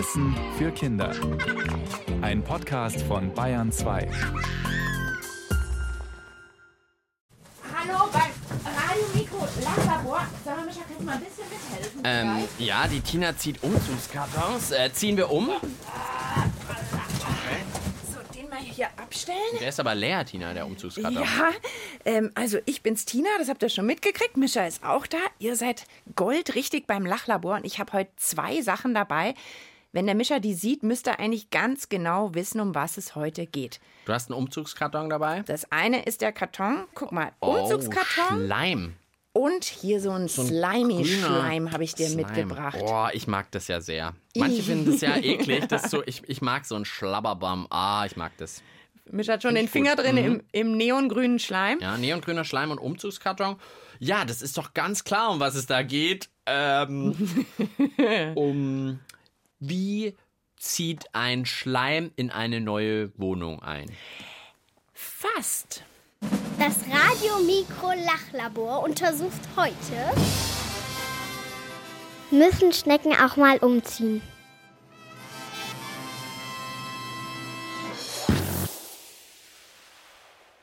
Wissen 0.00 0.34
für 0.56 0.70
Kinder. 0.70 1.14
Ein 2.22 2.42
Podcast 2.42 3.02
von 3.02 3.34
Bayern 3.34 3.70
2. 3.70 4.08
Hallo, 7.74 8.08
beim 8.10 8.30
Radio 8.64 9.04
Mikro 9.14 9.46
Labor. 9.60 10.26
Sag 10.42 10.56
mal, 10.56 10.64
Micha, 10.64 10.80
kannst 10.88 11.00
du 11.00 11.04
mal 11.04 11.16
ein 11.16 11.20
bisschen 11.20 11.44
mithelfen? 11.50 12.00
Ähm, 12.02 12.48
ja, 12.58 12.88
die 12.88 13.00
Tina 13.02 13.36
zieht 13.36 13.62
Umzugskartons. 13.62 14.70
Äh, 14.70 14.90
ziehen 14.94 15.18
wir 15.18 15.30
um? 15.30 15.50
So, 18.10 18.34
den 18.34 18.48
mal 18.48 18.56
hier 18.56 18.86
abstellen. 18.96 19.36
Der 19.60 19.68
ist 19.68 19.80
aber 19.80 19.94
leer, 19.94 20.24
Tina, 20.24 20.54
der 20.54 20.64
Umzugskarton. 20.64 21.22
Ja, 21.24 21.50
ähm, 22.06 22.30
also 22.34 22.56
ich 22.64 22.82
bin's 22.82 23.04
Tina, 23.04 23.28
das 23.38 23.50
habt 23.50 23.62
ihr 23.62 23.68
schon 23.68 23.84
mitgekriegt. 23.84 24.38
Mischa 24.38 24.64
ist 24.64 24.82
auch 24.82 25.06
da. 25.06 25.18
Ihr 25.38 25.56
seid 25.56 25.84
goldrichtig 26.16 26.86
beim 26.86 27.04
Lachlabor 27.04 27.56
und 27.56 27.66
ich 27.66 27.78
habe 27.78 27.92
heute 27.92 28.10
zwei 28.16 28.62
Sachen 28.62 28.94
dabei. 28.94 29.34
Wenn 29.92 30.06
der 30.06 30.14
Mischa 30.14 30.38
die 30.38 30.54
sieht, 30.54 30.82
müsst 30.84 31.08
ihr 31.08 31.18
eigentlich 31.18 31.50
ganz 31.50 31.88
genau 31.88 32.34
wissen, 32.34 32.60
um 32.60 32.74
was 32.74 32.96
es 32.96 33.16
heute 33.16 33.46
geht. 33.46 33.80
Du 34.04 34.12
hast 34.12 34.30
einen 34.30 34.38
Umzugskarton 34.38 35.10
dabei? 35.10 35.42
Das 35.46 35.70
eine 35.72 36.04
ist 36.04 36.20
der 36.20 36.32
Karton. 36.32 36.84
Guck 36.94 37.10
mal, 37.12 37.32
Oh, 37.40 37.56
Umzugskarton. 37.56 38.44
Schleim. 38.46 38.94
und 39.32 39.64
hier 39.64 40.00
so 40.00 40.10
ein, 40.10 40.22
ein 40.22 40.28
slimy 40.28 41.04
Schleim 41.04 41.72
habe 41.72 41.82
ich 41.84 41.94
dir 41.94 42.06
Slime. 42.08 42.22
mitgebracht. 42.28 42.78
Boah, 42.78 43.10
ich 43.12 43.26
mag 43.26 43.50
das 43.50 43.66
ja 43.68 43.80
sehr. 43.80 44.14
Manche 44.36 44.62
finden 44.62 44.92
das 44.92 45.00
ja 45.00 45.16
eklig. 45.16 45.66
Das 45.68 45.90
so, 45.90 46.02
ich, 46.06 46.22
ich 46.28 46.40
mag 46.40 46.64
so 46.66 46.76
ein 46.76 46.84
Schlabberbam. 46.84 47.66
Ah, 47.70 48.04
ich 48.06 48.16
mag 48.16 48.30
das. 48.38 48.62
Mischa 49.12 49.32
hat 49.32 49.42
schon 49.42 49.56
Find 49.56 49.62
den 49.62 49.68
Finger 49.68 49.96
gut. 49.96 50.04
drin 50.04 50.14
Mhm. 50.16 50.24
im, 50.24 50.42
im 50.52 50.76
neongrünen 50.76 51.40
Schleim. 51.40 51.80
Ja, 51.80 51.96
neongrüner 51.98 52.44
Schleim 52.44 52.70
und 52.70 52.78
Umzugskarton. 52.78 53.56
Ja, 53.98 54.24
das 54.24 54.40
ist 54.40 54.56
doch 54.56 54.72
ganz 54.72 55.02
klar, 55.02 55.32
um 55.32 55.40
was 55.40 55.56
es 55.56 55.66
da 55.66 55.82
geht. 55.82 56.28
Ähm, 56.46 57.14
um 58.36 59.00
wie 59.60 60.16
zieht 60.56 61.04
ein 61.14 61.46
Schleim 61.46 62.10
in 62.16 62.30
eine 62.30 62.60
neue 62.60 63.12
Wohnung 63.18 63.62
ein? 63.62 63.90
Fast. 64.92 65.84
Das 66.58 66.76
Radiomikro-Lachlabor 66.90 68.82
untersucht 68.82 69.40
heute. 69.56 69.74
Müssen 72.30 72.72
Schnecken 72.72 73.12
auch 73.12 73.36
mal 73.36 73.58
umziehen? 73.58 74.20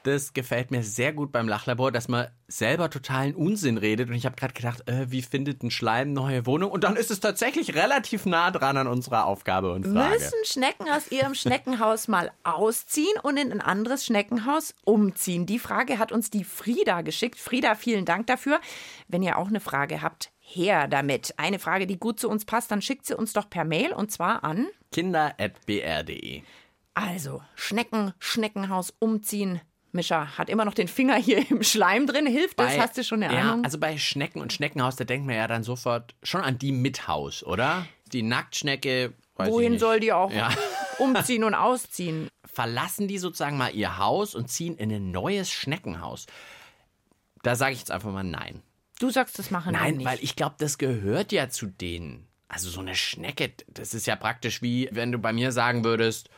Das 0.07 0.31
gefällt 0.31 0.71
mir 0.71 0.83
sehr 0.83 1.11
gut 1.11 1.33
beim 1.33 1.49
Lachlabor, 1.49 1.91
dass 1.91 2.07
man 2.07 2.27
selber 2.47 2.89
totalen 2.89 3.35
Unsinn 3.35 3.77
redet. 3.77 4.07
Und 4.07 4.15
ich 4.15 4.25
habe 4.25 4.37
gerade 4.37 4.53
gedacht, 4.53 4.87
äh, 4.87 5.11
wie 5.11 5.21
findet 5.21 5.63
ein 5.63 5.69
Schleim 5.69 6.13
neue 6.13 6.45
Wohnung? 6.45 6.71
Und 6.71 6.85
dann 6.85 6.95
ist 6.95 7.11
es 7.11 7.19
tatsächlich 7.19 7.75
relativ 7.75 8.25
nah 8.25 8.49
dran 8.49 8.77
an 8.77 8.87
unserer 8.87 9.25
Aufgabe 9.25 9.73
und 9.73 9.85
Frage. 9.85 10.13
Müssen 10.13 10.45
Schnecken 10.45 10.87
aus 10.87 11.11
ihrem 11.11 11.35
Schneckenhaus 11.35 12.07
mal 12.07 12.31
ausziehen 12.45 13.19
und 13.21 13.35
in 13.35 13.51
ein 13.51 13.59
anderes 13.59 14.05
Schneckenhaus 14.05 14.75
umziehen? 14.85 15.45
Die 15.45 15.59
Frage 15.59 15.99
hat 15.99 16.13
uns 16.13 16.29
die 16.29 16.45
Frieda 16.45 17.01
geschickt. 17.01 17.37
Frieda, 17.37 17.75
vielen 17.75 18.05
Dank 18.05 18.27
dafür. 18.27 18.61
Wenn 19.09 19.23
ihr 19.23 19.37
auch 19.37 19.49
eine 19.49 19.59
Frage 19.59 20.01
habt, 20.01 20.31
her 20.39 20.87
damit. 20.87 21.33
Eine 21.35 21.59
Frage, 21.59 21.85
die 21.85 21.99
gut 21.99 22.17
zu 22.17 22.29
uns 22.29 22.45
passt, 22.45 22.71
dann 22.71 22.81
schickt 22.81 23.05
sie 23.05 23.17
uns 23.17 23.33
doch 23.33 23.49
per 23.49 23.65
Mail 23.65 23.91
und 23.91 24.09
zwar 24.09 24.45
an. 24.45 24.67
Kinder.br.de. 24.93 26.43
Also, 26.93 27.41
Schnecken, 27.55 28.13
Schneckenhaus 28.19 28.93
umziehen. 28.99 29.59
Mischa 29.91 30.37
hat 30.37 30.49
immer 30.49 30.65
noch 30.65 30.73
den 30.73 30.87
Finger 30.87 31.15
hier 31.15 31.49
im 31.49 31.63
Schleim 31.63 32.07
drin. 32.07 32.25
Hilft 32.27 32.59
das? 32.59 32.77
Hast 32.77 32.97
du 32.97 33.03
schon 33.03 33.23
eine 33.23 33.33
ja, 33.33 33.41
Ahnung? 33.41 33.63
Also 33.63 33.77
bei 33.79 33.97
Schnecken 33.97 34.41
und 34.41 34.53
Schneckenhaus, 34.53 34.95
da 34.95 35.03
denkt 35.03 35.25
man 35.25 35.35
ja 35.35 35.47
dann 35.47 35.63
sofort 35.63 36.15
schon 36.23 36.41
an 36.41 36.57
die 36.57 36.71
mit 36.71 37.07
Haus, 37.07 37.43
oder? 37.43 37.85
Die 38.13 38.23
Nacktschnecke. 38.23 39.13
Wohin 39.35 39.79
soll 39.79 39.99
die 39.99 40.13
auch 40.13 40.31
Ja. 40.31 40.49
umziehen 40.99 41.43
und 41.43 41.53
ausziehen? 41.55 42.29
Verlassen 42.45 43.07
die 43.07 43.17
sozusagen 43.17 43.57
mal 43.57 43.73
ihr 43.73 43.97
Haus 43.97 44.35
und 44.35 44.49
ziehen 44.49 44.77
in 44.77 44.91
ein 44.91 45.11
neues 45.11 45.51
Schneckenhaus? 45.51 46.25
Da 47.43 47.55
sage 47.55 47.73
ich 47.73 47.79
jetzt 47.79 47.91
einfach 47.91 48.11
mal 48.11 48.23
nein. 48.23 48.61
Du 48.99 49.11
sagst, 49.11 49.37
das 49.37 49.51
machen 49.51 49.73
wir 49.73 49.79
Nein, 49.79 49.97
nicht. 49.97 50.05
weil 50.07 50.17
ich 50.21 50.35
glaube, 50.35 50.55
das 50.57 50.77
gehört 50.79 51.31
ja 51.31 51.49
zu 51.49 51.67
denen. 51.67 52.27
Also 52.47 52.69
so 52.69 52.79
eine 52.79 52.95
Schnecke, 52.95 53.51
das 53.67 53.93
ist 53.93 54.07
ja 54.07 54.15
praktisch 54.15 54.61
wie, 54.61 54.89
wenn 54.91 55.11
du 55.11 55.19
bei 55.19 55.33
mir 55.33 55.51
sagen 55.51 55.83
würdest, 55.83 56.29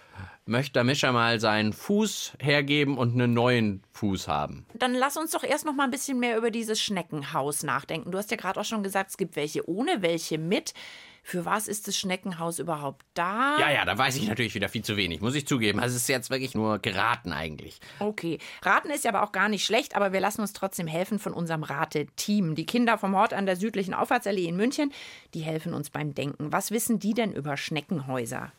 möchte 0.49 0.73
der 0.73 0.83
Mischer 0.83 1.11
mal 1.11 1.39
seinen 1.39 1.73
Fuß 1.73 2.33
hergeben 2.39 2.97
und 2.97 3.13
einen 3.13 3.33
neuen 3.33 3.83
Fuß 3.93 4.27
haben. 4.27 4.65
Dann 4.73 4.93
lass 4.93 5.17
uns 5.17 5.31
doch 5.31 5.43
erst 5.43 5.65
noch 5.65 5.73
mal 5.73 5.85
ein 5.85 5.91
bisschen 5.91 6.19
mehr 6.19 6.37
über 6.37 6.51
dieses 6.51 6.81
Schneckenhaus 6.81 7.63
nachdenken. 7.63 8.11
Du 8.11 8.17
hast 8.17 8.31
ja 8.31 8.37
gerade 8.37 8.59
auch 8.59 8.65
schon 8.65 8.83
gesagt, 8.83 9.11
es 9.11 9.17
gibt 9.17 9.35
welche 9.35 9.69
ohne, 9.69 10.01
welche 10.01 10.37
mit. 10.37 10.73
Für 11.21 11.45
was 11.45 11.67
ist 11.67 11.87
das 11.87 11.97
Schneckenhaus 11.97 12.59
überhaupt 12.59 13.05
da? 13.13 13.57
Ja, 13.59 13.71
ja, 13.71 13.85
da 13.85 13.97
weiß 13.97 14.15
ich 14.15 14.27
natürlich 14.27 14.55
wieder 14.55 14.69
viel 14.69 14.83
zu 14.83 14.97
wenig, 14.97 15.21
muss 15.21 15.35
ich 15.35 15.45
zugeben. 15.45 15.79
Also 15.79 15.95
es 15.95 16.03
ist 16.03 16.07
jetzt 16.07 16.29
wirklich 16.29 16.55
nur 16.55 16.79
geraten 16.79 17.33
eigentlich. 17.33 17.79
Okay. 17.99 18.39
Raten 18.63 18.89
ist 18.89 19.03
ja 19.03 19.11
aber 19.11 19.23
auch 19.23 19.31
gar 19.31 19.49
nicht 19.49 19.65
schlecht, 19.65 19.95
aber 19.95 20.11
wir 20.11 20.21
lassen 20.21 20.41
uns 20.41 20.53
trotzdem 20.53 20.87
helfen 20.87 21.19
von 21.19 21.33
unserem 21.33 21.63
Rate-Team. 21.63 22.55
Die 22.55 22.65
Kinder 22.65 22.97
vom 22.97 23.15
Hort 23.15 23.33
an 23.33 23.45
der 23.45 23.57
südlichen 23.57 23.93
Auffahrtsallee 23.93 24.47
in 24.47 24.55
München, 24.55 24.91
die 25.33 25.41
helfen 25.41 25.73
uns 25.73 25.89
beim 25.89 26.15
Denken. 26.15 26.51
Was 26.51 26.71
wissen 26.71 26.99
die 26.99 27.13
denn 27.13 27.33
über 27.33 27.57
Schneckenhäuser? 27.57 28.51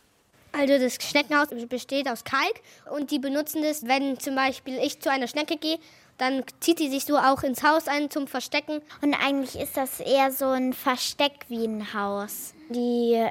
Also 0.52 0.78
das 0.78 0.94
Schneckenhaus 0.94 1.48
besteht 1.68 2.08
aus 2.08 2.24
Kalk 2.24 2.60
und 2.90 3.10
die 3.10 3.18
benutzen 3.18 3.62
das, 3.62 3.86
wenn 3.86 4.18
zum 4.18 4.34
Beispiel 4.34 4.78
ich 4.78 5.00
zu 5.00 5.10
einer 5.10 5.28
Schnecke 5.28 5.56
gehe, 5.56 5.78
dann 6.18 6.44
zieht 6.60 6.80
die 6.80 6.90
sich 6.90 7.04
so 7.04 7.16
auch 7.16 7.42
ins 7.42 7.62
Haus 7.62 7.88
ein 7.88 8.10
zum 8.10 8.26
Verstecken. 8.26 8.82
Und 9.00 9.14
eigentlich 9.14 9.58
ist 9.58 9.76
das 9.76 10.00
eher 10.00 10.30
so 10.30 10.46
ein 10.46 10.72
Versteck 10.74 11.32
wie 11.48 11.64
ein 11.64 11.94
Haus. 11.94 12.52
Die 12.68 13.26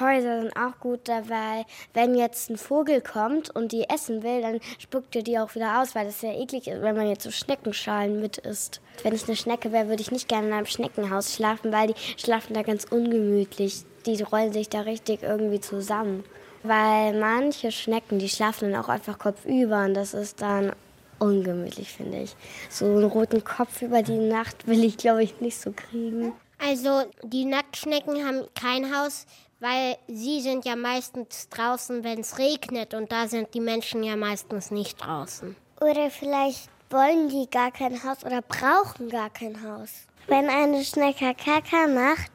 Häuser 0.00 0.42
sind 0.42 0.56
auch 0.56 0.78
gut 0.78 1.00
dabei. 1.04 1.64
Wenn 1.94 2.14
jetzt 2.14 2.50
ein 2.50 2.58
Vogel 2.58 3.00
kommt 3.00 3.54
und 3.54 3.72
die 3.72 3.88
essen 3.88 4.22
will, 4.22 4.42
dann 4.42 4.60
spuckt 4.78 5.16
er 5.16 5.22
die 5.22 5.38
auch 5.38 5.54
wieder 5.54 5.80
aus, 5.80 5.94
weil 5.94 6.04
das 6.04 6.20
sehr 6.20 6.38
eklig 6.38 6.68
ist, 6.68 6.82
wenn 6.82 6.96
man 6.96 7.08
jetzt 7.08 7.24
so 7.24 7.30
Schneckenschalen 7.30 8.20
mit 8.20 8.38
isst. 8.38 8.80
Wenn 9.02 9.14
ich 9.14 9.26
eine 9.26 9.36
Schnecke 9.36 9.72
wäre, 9.72 9.88
würde 9.88 10.02
ich 10.02 10.12
nicht 10.12 10.28
gerne 10.28 10.48
in 10.48 10.52
einem 10.52 10.66
Schneckenhaus 10.66 11.34
schlafen, 11.34 11.72
weil 11.72 11.88
die 11.88 12.20
schlafen 12.20 12.54
da 12.54 12.62
ganz 12.62 12.84
ungemütlich. 12.84 13.82
Die 14.06 14.22
rollen 14.22 14.52
sich 14.52 14.68
da 14.68 14.82
richtig 14.82 15.22
irgendwie 15.22 15.60
zusammen. 15.60 16.24
Weil 16.68 17.18
manche 17.18 17.72
Schnecken, 17.72 18.18
die 18.18 18.28
schlafen 18.28 18.70
dann 18.70 18.84
auch 18.84 18.90
einfach 18.90 19.18
kopfüber 19.18 19.86
und 19.86 19.94
das 19.94 20.12
ist 20.12 20.42
dann 20.42 20.72
ungemütlich, 21.18 21.90
finde 21.90 22.18
ich. 22.18 22.36
So 22.68 22.84
einen 22.84 23.04
roten 23.04 23.42
Kopf 23.42 23.80
über 23.80 24.02
die 24.02 24.18
Nacht 24.18 24.66
will 24.66 24.84
ich, 24.84 24.98
glaube 24.98 25.22
ich, 25.22 25.40
nicht 25.40 25.58
so 25.58 25.72
kriegen. 25.72 26.34
Also 26.58 27.04
die 27.22 27.46
Nacktschnecken 27.46 28.22
haben 28.22 28.46
kein 28.54 28.94
Haus, 28.94 29.24
weil 29.60 29.96
sie 30.08 30.42
sind 30.42 30.66
ja 30.66 30.76
meistens 30.76 31.48
draußen, 31.48 32.04
wenn 32.04 32.20
es 32.20 32.38
regnet 32.38 32.92
und 32.92 33.10
da 33.10 33.28
sind 33.28 33.54
die 33.54 33.60
Menschen 33.60 34.02
ja 34.02 34.16
meistens 34.16 34.70
nicht 34.70 35.02
draußen. 35.02 35.56
Oder 35.80 36.10
vielleicht 36.10 36.68
wollen 36.90 37.30
die 37.30 37.48
gar 37.50 37.70
kein 37.70 38.04
Haus 38.04 38.24
oder 38.24 38.42
brauchen 38.42 39.08
gar 39.08 39.30
kein 39.30 39.62
Haus. 39.62 40.07
Wenn 40.28 40.50
eine 40.50 40.84
Schnecke 40.84 41.34
Kaka 41.34 41.86
macht, 41.88 42.30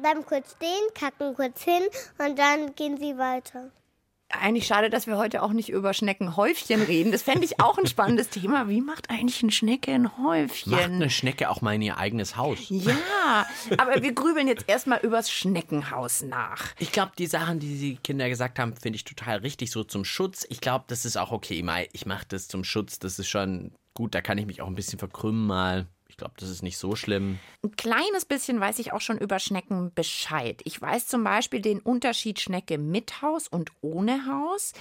bleiben 0.00 0.24
kurz 0.24 0.52
stehen, 0.52 0.68
kacken 0.94 1.34
kurz 1.34 1.64
hin 1.64 1.82
und 2.18 2.38
dann 2.38 2.76
gehen 2.76 2.96
sie 2.96 3.18
weiter. 3.18 3.72
Eigentlich 4.30 4.66
schade, 4.66 4.88
dass 4.88 5.06
wir 5.06 5.16
heute 5.16 5.42
auch 5.42 5.52
nicht 5.52 5.70
über 5.70 5.94
Schneckenhäufchen 5.94 6.82
reden. 6.82 7.10
Das 7.10 7.22
fände 7.22 7.44
ich 7.44 7.60
auch 7.60 7.76
ein 7.76 7.86
spannendes 7.86 8.28
Thema. 8.28 8.68
Wie 8.68 8.82
macht 8.82 9.10
eigentlich 9.10 9.42
eine 9.42 9.50
Schnecke 9.50 9.90
ein 9.92 10.16
Häufchen? 10.18 10.70
Macht 10.70 10.84
eine 10.84 11.10
Schnecke 11.10 11.50
auch 11.50 11.60
mal 11.60 11.74
in 11.74 11.82
ihr 11.82 11.98
eigenes 11.98 12.36
Haus? 12.36 12.58
Ja, 12.68 13.46
aber 13.78 14.00
wir 14.02 14.12
grübeln 14.12 14.46
jetzt 14.46 14.68
erstmal 14.68 15.00
übers 15.00 15.30
Schneckenhaus 15.30 16.22
nach. 16.22 16.74
Ich 16.78 16.92
glaube, 16.92 17.12
die 17.18 17.26
Sachen, 17.26 17.58
die 17.58 17.78
die 17.78 17.96
Kinder 17.96 18.28
gesagt 18.28 18.58
haben, 18.58 18.76
finde 18.76 18.96
ich 18.96 19.04
total 19.04 19.38
richtig, 19.38 19.72
so 19.72 19.82
zum 19.82 20.04
Schutz. 20.04 20.46
Ich 20.50 20.60
glaube, 20.60 20.84
das 20.86 21.04
ist 21.04 21.16
auch 21.16 21.32
okay. 21.32 21.64
Ich 21.92 22.06
mache 22.06 22.26
das 22.28 22.46
zum 22.48 22.62
Schutz, 22.64 22.98
das 22.98 23.18
ist 23.18 23.28
schon 23.28 23.72
gut. 23.94 24.14
Da 24.14 24.20
kann 24.20 24.38
ich 24.38 24.46
mich 24.46 24.60
auch 24.60 24.68
ein 24.68 24.76
bisschen 24.76 24.98
verkrümmen 25.00 25.46
mal. 25.46 25.86
Ich 26.18 26.20
glaube, 26.20 26.34
das 26.40 26.48
ist 26.48 26.64
nicht 26.64 26.78
so 26.78 26.96
schlimm. 26.96 27.38
Ein 27.62 27.76
kleines 27.76 28.24
bisschen 28.24 28.58
weiß 28.58 28.80
ich 28.80 28.92
auch 28.92 29.00
schon 29.00 29.18
über 29.18 29.38
Schnecken 29.38 29.92
Bescheid. 29.94 30.60
Ich 30.64 30.82
weiß 30.82 31.06
zum 31.06 31.22
Beispiel 31.22 31.60
den 31.60 31.78
Unterschied 31.78 32.40
Schnecke 32.40 32.76
mit 32.76 33.22
Haus 33.22 33.46
und 33.46 33.70
ohne 33.82 34.26
Haus. 34.26 34.72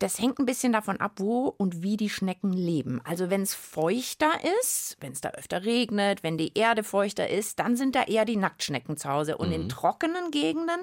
Das 0.00 0.18
hängt 0.18 0.40
ein 0.40 0.44
bisschen 0.44 0.72
davon 0.72 1.00
ab, 1.00 1.12
wo 1.18 1.54
und 1.56 1.84
wie 1.84 1.96
die 1.96 2.10
Schnecken 2.10 2.52
leben. 2.52 3.00
Also 3.04 3.30
wenn 3.30 3.42
es 3.42 3.54
feuchter 3.54 4.32
ist, 4.60 4.96
wenn 4.98 5.12
es 5.12 5.20
da 5.20 5.30
öfter 5.30 5.64
regnet, 5.64 6.24
wenn 6.24 6.36
die 6.36 6.58
Erde 6.58 6.82
feuchter 6.82 7.30
ist, 7.30 7.60
dann 7.60 7.76
sind 7.76 7.94
da 7.94 8.02
eher 8.02 8.24
die 8.24 8.36
Nacktschnecken 8.36 8.96
zu 8.96 9.08
Hause. 9.08 9.38
Und 9.38 9.52
in 9.52 9.68
trockenen 9.68 10.32
Gegenden, 10.32 10.80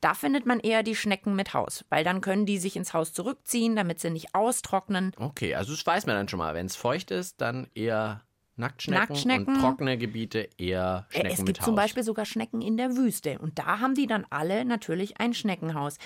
da 0.00 0.14
findet 0.14 0.46
man 0.46 0.60
eher 0.60 0.82
die 0.82 0.96
Schnecken 0.96 1.36
mit 1.36 1.52
Haus, 1.52 1.84
weil 1.90 2.04
dann 2.04 2.22
können 2.22 2.46
die 2.46 2.56
sich 2.56 2.74
ins 2.74 2.94
Haus 2.94 3.12
zurückziehen, 3.12 3.76
damit 3.76 4.00
sie 4.00 4.08
nicht 4.08 4.34
austrocknen. 4.34 5.12
Okay, 5.18 5.54
also 5.54 5.72
das 5.72 5.86
weiß 5.86 6.06
man 6.06 6.16
dann 6.16 6.28
schon 6.28 6.38
mal. 6.38 6.54
Wenn 6.54 6.66
es 6.66 6.74
feucht 6.74 7.10
ist, 7.10 7.42
dann 7.42 7.68
eher 7.74 8.25
Nacktschnecken, 8.56 9.08
Nacktschnecken. 9.08 9.54
und 9.54 9.60
trockene 9.60 9.98
Gebiete 9.98 10.48
eher 10.58 11.06
Äh, 11.10 11.14
Schnecken 11.20 11.30
Es 11.32 11.38
mit 11.38 11.46
gibt 11.46 11.58
Haus. 11.60 11.64
zum 11.66 11.74
Beispiel 11.74 12.02
sogar 12.02 12.24
Schnecken 12.24 12.62
in 12.62 12.76
der 12.76 12.96
Wüste. 12.96 13.38
Und 13.38 13.58
da 13.58 13.80
haben 13.80 13.94
die 13.94 14.06
dann 14.06 14.26
alle 14.30 14.64
natürlich 14.64 15.20
ein 15.20 15.34
Schneckenhaus. 15.34 15.98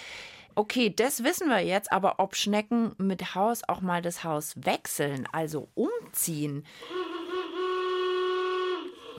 Okay, 0.56 0.92
das 0.94 1.22
wissen 1.22 1.48
wir 1.48 1.60
jetzt, 1.60 1.92
aber 1.92 2.18
ob 2.18 2.34
Schnecken 2.34 2.92
mit 2.98 3.34
Haus 3.36 3.62
auch 3.68 3.80
mal 3.80 4.02
das 4.02 4.24
Haus 4.24 4.54
wechseln, 4.56 5.26
also 5.32 5.68
umziehen, 5.74 6.66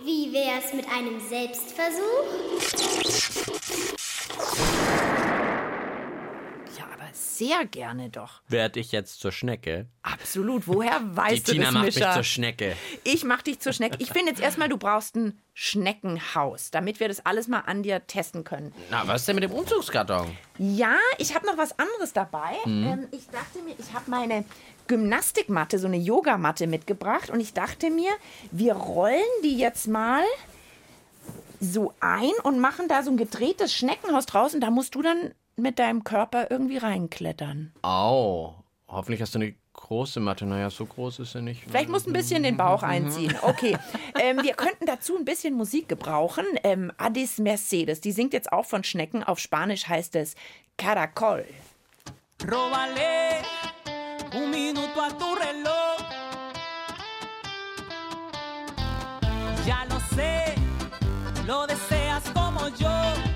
Wie 0.03 0.33
wär's 0.33 0.73
mit 0.73 0.87
einem 0.89 1.19
Selbstversuch? 1.19 3.31
Sehr 7.13 7.65
gerne 7.65 8.09
doch. 8.09 8.41
Werd 8.47 8.77
ich 8.77 8.91
jetzt 8.91 9.19
zur 9.19 9.31
Schnecke? 9.31 9.87
Absolut. 10.03 10.67
Woher 10.67 10.99
weißt 11.15 11.35
Die 11.35 11.43
du 11.43 11.51
Tina 11.53 11.65
das, 11.65 11.73
macht 11.73 11.85
mich 11.85 11.95
Mischa? 11.95 12.13
zur 12.13 12.23
Schnecke. 12.23 12.75
Ich 13.03 13.23
mach 13.23 13.41
dich 13.41 13.59
zur 13.59 13.73
Schnecke. 13.73 13.97
Ich 13.99 14.11
finde 14.11 14.29
jetzt 14.31 14.41
erstmal, 14.41 14.69
du 14.69 14.77
brauchst 14.77 15.15
ein 15.15 15.39
Schneckenhaus, 15.53 16.71
damit 16.71 16.99
wir 16.99 17.07
das 17.07 17.25
alles 17.25 17.47
mal 17.47 17.59
an 17.61 17.83
dir 17.83 18.05
testen 18.07 18.43
können. 18.43 18.73
Na, 18.89 19.07
was 19.07 19.21
ist 19.21 19.27
denn 19.27 19.35
mit 19.35 19.43
dem 19.43 19.51
Umzugskarton? 19.51 20.35
Ja, 20.57 20.95
ich 21.17 21.35
habe 21.35 21.45
noch 21.45 21.57
was 21.57 21.77
anderes 21.77 22.13
dabei. 22.13 22.55
Ähm, 22.65 23.07
ich 23.11 23.27
dachte 23.27 23.59
mir, 23.65 23.75
ich 23.77 23.93
habe 23.93 24.09
meine 24.09 24.45
Gymnastikmatte, 24.87 25.79
so 25.79 25.87
eine 25.87 25.97
Yogamatte 25.97 26.67
mitgebracht 26.67 27.29
und 27.29 27.39
ich 27.39 27.53
dachte 27.53 27.89
mir, 27.89 28.11
wir 28.51 28.73
rollen 28.73 29.21
die 29.43 29.57
jetzt 29.57 29.87
mal 29.87 30.23
so 31.59 31.93
ein 31.99 32.31
und 32.43 32.59
machen 32.59 32.87
da 32.87 33.03
so 33.03 33.11
ein 33.11 33.17
gedrehtes 33.17 33.73
Schneckenhaus 33.73 34.25
draußen. 34.25 34.59
Da 34.59 34.71
musst 34.71 34.95
du 34.95 35.01
dann 35.01 35.33
mit 35.55 35.79
deinem 35.79 36.03
Körper 36.03 36.49
irgendwie 36.49 36.77
reinklettern. 36.77 37.73
Au. 37.81 38.55
Hoffentlich 38.87 39.21
hast 39.21 39.35
du 39.35 39.39
eine 39.39 39.55
große 39.73 40.19
Matte. 40.19 40.45
Naja, 40.45 40.69
so 40.69 40.85
groß 40.85 41.19
ist 41.19 41.31
sie 41.31 41.41
nicht. 41.41 41.63
Vielleicht 41.67 41.89
musst 41.89 42.05
du 42.05 42.11
ein 42.11 42.13
bisschen 42.13 42.43
den 42.43 42.57
Bauch 42.57 42.83
einziehen. 42.83 43.35
Okay. 43.41 43.77
Ähm, 44.19 44.43
wir 44.43 44.53
könnten 44.53 44.85
dazu 44.85 45.17
ein 45.17 45.25
bisschen 45.25 45.55
Musik 45.55 45.87
gebrauchen. 45.89 46.45
Ähm, 46.63 46.91
Adis 46.97 47.39
Mercedes, 47.39 48.01
die 48.01 48.11
singt 48.11 48.33
jetzt 48.33 48.51
auch 48.51 48.65
von 48.65 48.83
Schnecken. 48.83 49.23
Auf 49.23 49.39
Spanisch 49.39 49.87
heißt 49.87 50.15
es 50.15 50.35
Caracol. 50.77 51.45
Róbale 52.43 53.41
un 54.33 54.49
minuto 54.49 55.01
a 55.01 55.09
tu 55.09 55.33
reloj. 55.33 55.97
Ya 59.65 59.85
lo 59.89 59.99
sé, 60.15 60.55
lo 61.47 61.65
deseas 61.67 62.23
como 62.33 62.67
yo. 62.77 63.30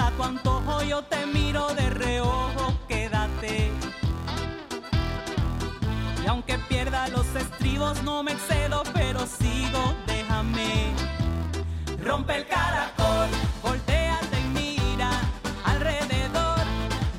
A 0.00 0.10
tu 0.12 0.22
antojo, 0.22 0.82
yo 0.82 1.02
te 1.02 1.26
miro 1.26 1.74
de 1.74 1.90
reojo, 1.90 2.78
quédate. 2.86 3.70
Y 6.22 6.26
aunque 6.26 6.58
pierda 6.68 7.08
los 7.08 7.26
estribos, 7.34 8.02
no 8.02 8.22
me 8.22 8.32
excedo, 8.32 8.82
pero 8.94 9.26
sigo, 9.26 9.94
déjame. 10.06 10.92
Rompe 12.04 12.36
el 12.36 12.46
caracol, 12.46 13.28
volteate 13.62 14.40
y 14.40 14.78
mira 14.78 15.10
alrededor, 15.64 16.60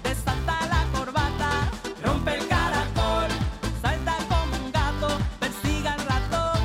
desata 0.04 0.58
la 0.68 0.86
corbata, 0.98 1.52
rompe 2.04 2.36
el 2.36 2.48
caracol, 2.48 3.28
salta 3.82 4.16
como 4.30 4.66
un 4.66 4.72
gato, 4.72 5.18
persiga 5.40 5.94
al 5.94 6.06
ratón, 6.06 6.60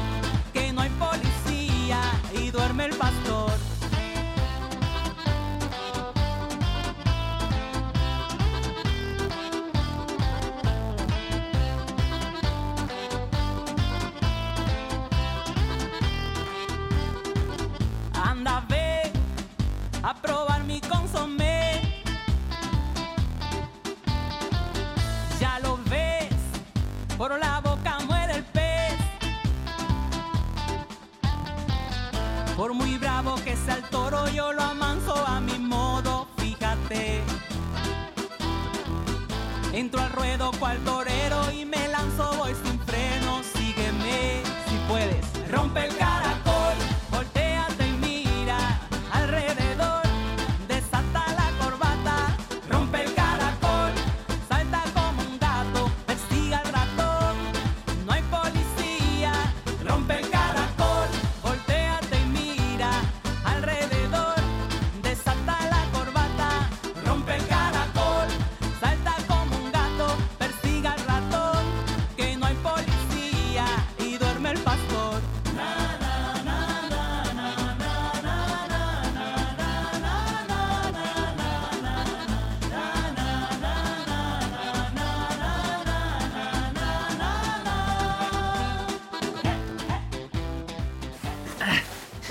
que 0.52 0.72
no 0.72 0.82
hay 0.82 0.90
policía 0.90 2.00
y 2.34 2.50
duerme 2.50 2.86
el 2.86 2.96
pastor. 2.96 3.43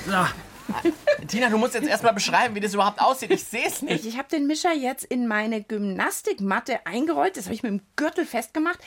So. 0.05 0.25
Tina, 1.27 1.49
du 1.49 1.57
musst 1.57 1.73
jetzt 1.73 1.87
erstmal 1.87 2.13
beschreiben, 2.13 2.55
wie 2.55 2.59
das 2.59 2.73
überhaupt 2.73 3.01
aussieht. 3.01 3.31
Ich 3.31 3.43
sehe 3.43 3.65
es 3.65 3.81
nicht. 3.81 4.05
Ich 4.05 4.17
habe 4.17 4.27
den 4.29 4.47
Mischer 4.47 4.73
jetzt 4.73 5.03
in 5.03 5.27
meine 5.27 5.61
Gymnastikmatte 5.61 6.85
eingerollt. 6.85 7.37
Das 7.37 7.45
habe 7.45 7.55
ich 7.55 7.63
mit 7.63 7.71
dem 7.71 7.81
Gürtel 7.95 8.25
festgemacht. 8.25 8.79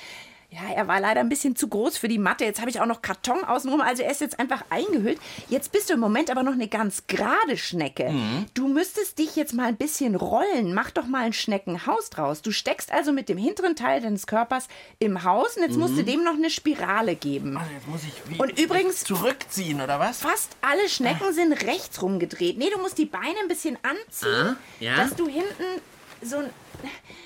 Ja, 0.56 0.75
er 0.75 0.88
war 0.88 1.00
leider 1.00 1.20
ein 1.20 1.29
bisschen 1.29 1.55
zu 1.55 1.69
groß 1.69 1.99
für 1.99 2.08
die 2.08 2.19
Matte. 2.19 2.44
Jetzt 2.44 2.61
habe 2.61 2.70
ich 2.70 2.81
auch 2.81 2.87
noch 2.87 3.03
Karton 3.03 3.44
außenrum. 3.44 3.82
Also 3.82 4.03
er 4.03 4.11
ist 4.11 4.23
jetzt 4.23 4.38
einfach 4.41 4.64
eingehüllt. 4.70 5.19
Jetzt 5.50 5.70
bist 5.70 5.91
du 5.91 5.94
im 5.94 6.00
Moment 6.00 6.31
aber 6.31 6.43
noch 6.43 6.55
eine 6.55 6.67
ganz 6.69 7.03
gerade 7.08 7.58
Schnecke. 7.58 8.14
Du 8.55 8.67
müsstest 8.67 9.19
dich 9.19 9.37
jetzt 9.37 9.53
mal 9.53 9.67
ein 9.67 9.76
bisschen 9.76 10.14
rollen. 10.14 10.73
Mach 10.73 10.91
doch 10.91 11.06
mal 11.06 11.25
ein 11.25 11.35
Schneckenhaus 11.35 12.08
draus. 12.08 12.41
Du 12.41 12.53
steckst 12.53 12.91
also 12.91 13.12
mit 13.12 13.29
dem 13.29 13.37
hinteren 13.37 13.76
Teil 13.76 14.00
deines 14.00 14.26
Körpers 14.26 14.69
im 14.99 15.25
Haus 15.25 15.56
und 15.58 15.62
jetzt 15.64 15.76
musst 15.76 15.99
du 15.99 16.03
dem 16.05 16.25
noch 16.25 16.35
eine 16.35 16.49
Spirale 16.49 17.16
geben. 17.16 17.61
Jetzt 17.75 17.87
muss 17.88 18.00
ich 18.04 18.14
wie 18.31 18.40
Und 18.40 18.59
übrigens- 18.59 19.04
zurückziehen, 19.04 19.83
oder 19.83 20.00
was? 20.00 20.21
Fast 20.21 20.57
alle 20.62 20.88
Schnecken 20.88 21.35
sind 21.35 21.52
rechts 21.66 22.00
rumgedreht. 22.00 22.57
Nee, 22.57 22.71
du 22.73 22.81
musst 22.81 22.97
die 22.97 23.04
Beine 23.04 23.35
ein 23.42 23.49
bisschen 23.49 23.76
anziehen, 23.83 24.57
Ah, 24.57 24.57
ja. 24.81 24.97
dass 24.97 25.14
du 25.14 25.26
hinten 25.26 25.83
so 26.26 26.38
ein 26.38 26.50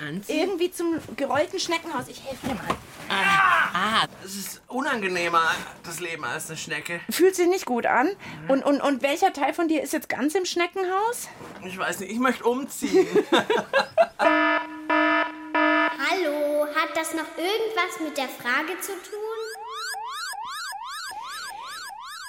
Anziehen? 0.00 0.38
irgendwie 0.38 0.70
zum 0.70 1.00
gerollten 1.16 1.58
Schneckenhaus. 1.58 2.08
Ich 2.08 2.22
helfe 2.24 2.46
dir 2.46 2.54
mal. 2.54 2.76
Ah, 3.08 4.06
es 4.24 4.36
ist 4.36 4.62
unangenehmer, 4.68 5.42
das 5.82 5.98
Leben 6.00 6.24
als 6.24 6.48
eine 6.48 6.56
Schnecke. 6.56 7.00
Fühlt 7.10 7.34
sich 7.34 7.48
nicht 7.48 7.66
gut 7.66 7.86
an. 7.86 8.10
Und, 8.48 8.62
und, 8.64 8.80
und 8.80 9.02
welcher 9.02 9.32
Teil 9.32 9.52
von 9.52 9.66
dir 9.68 9.82
ist 9.82 9.92
jetzt 9.92 10.08
ganz 10.08 10.34
im 10.34 10.44
Schneckenhaus? 10.44 11.28
Ich 11.64 11.76
weiß 11.76 12.00
nicht, 12.00 12.12
ich 12.12 12.18
möchte 12.18 12.44
umziehen. 12.44 13.08
Hallo, 16.12 16.66
hat 16.74 16.96
das 16.96 17.14
noch 17.14 17.26
irgendwas 17.36 18.00
mit 18.02 18.16
der 18.16 18.28
Frage 18.28 18.80
zu 18.80 18.92
tun? 18.92 19.20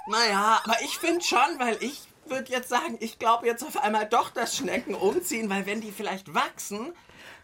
Naja, 0.07 0.61
aber 0.63 0.81
ich 0.83 0.97
finde 0.97 1.21
schon, 1.23 1.59
weil 1.59 1.77
ich 1.81 2.01
würde 2.31 2.51
jetzt 2.51 2.69
sagen, 2.69 2.97
ich 2.99 3.19
glaube 3.19 3.45
jetzt 3.45 3.63
auf 3.63 3.83
einmal 3.83 4.07
doch, 4.07 4.31
dass 4.31 4.57
Schnecken 4.57 4.95
umziehen, 4.95 5.49
weil 5.49 5.65
wenn 5.67 5.81
die 5.81 5.91
vielleicht 5.91 6.33
wachsen, 6.33 6.93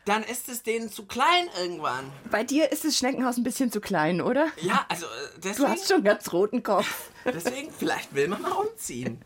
dann 0.05 0.23
ist 0.23 0.47
es 0.47 0.63
denen 0.63 0.89
zu 0.89 1.05
klein 1.05 1.49
irgendwann. 1.59 2.09
Bei 2.31 2.43
dir 2.43 2.71
ist 2.71 2.85
das 2.85 2.97
Schneckenhaus 2.97 3.37
ein 3.37 3.43
bisschen 3.43 3.71
zu 3.71 3.81
klein, 3.81 4.21
oder? 4.21 4.47
Ja, 4.61 4.85
also 4.87 5.05
äh, 5.05 5.09
Du 5.35 5.41
deswegen, 5.49 5.69
hast 5.69 5.87
schon 5.87 6.03
ganz 6.03 6.31
roten 6.31 6.63
Kopf. 6.63 7.11
deswegen 7.25 7.71
vielleicht 7.77 8.15
will 8.15 8.29
man 8.29 8.41
mal 8.41 8.53
umziehen. 8.53 9.21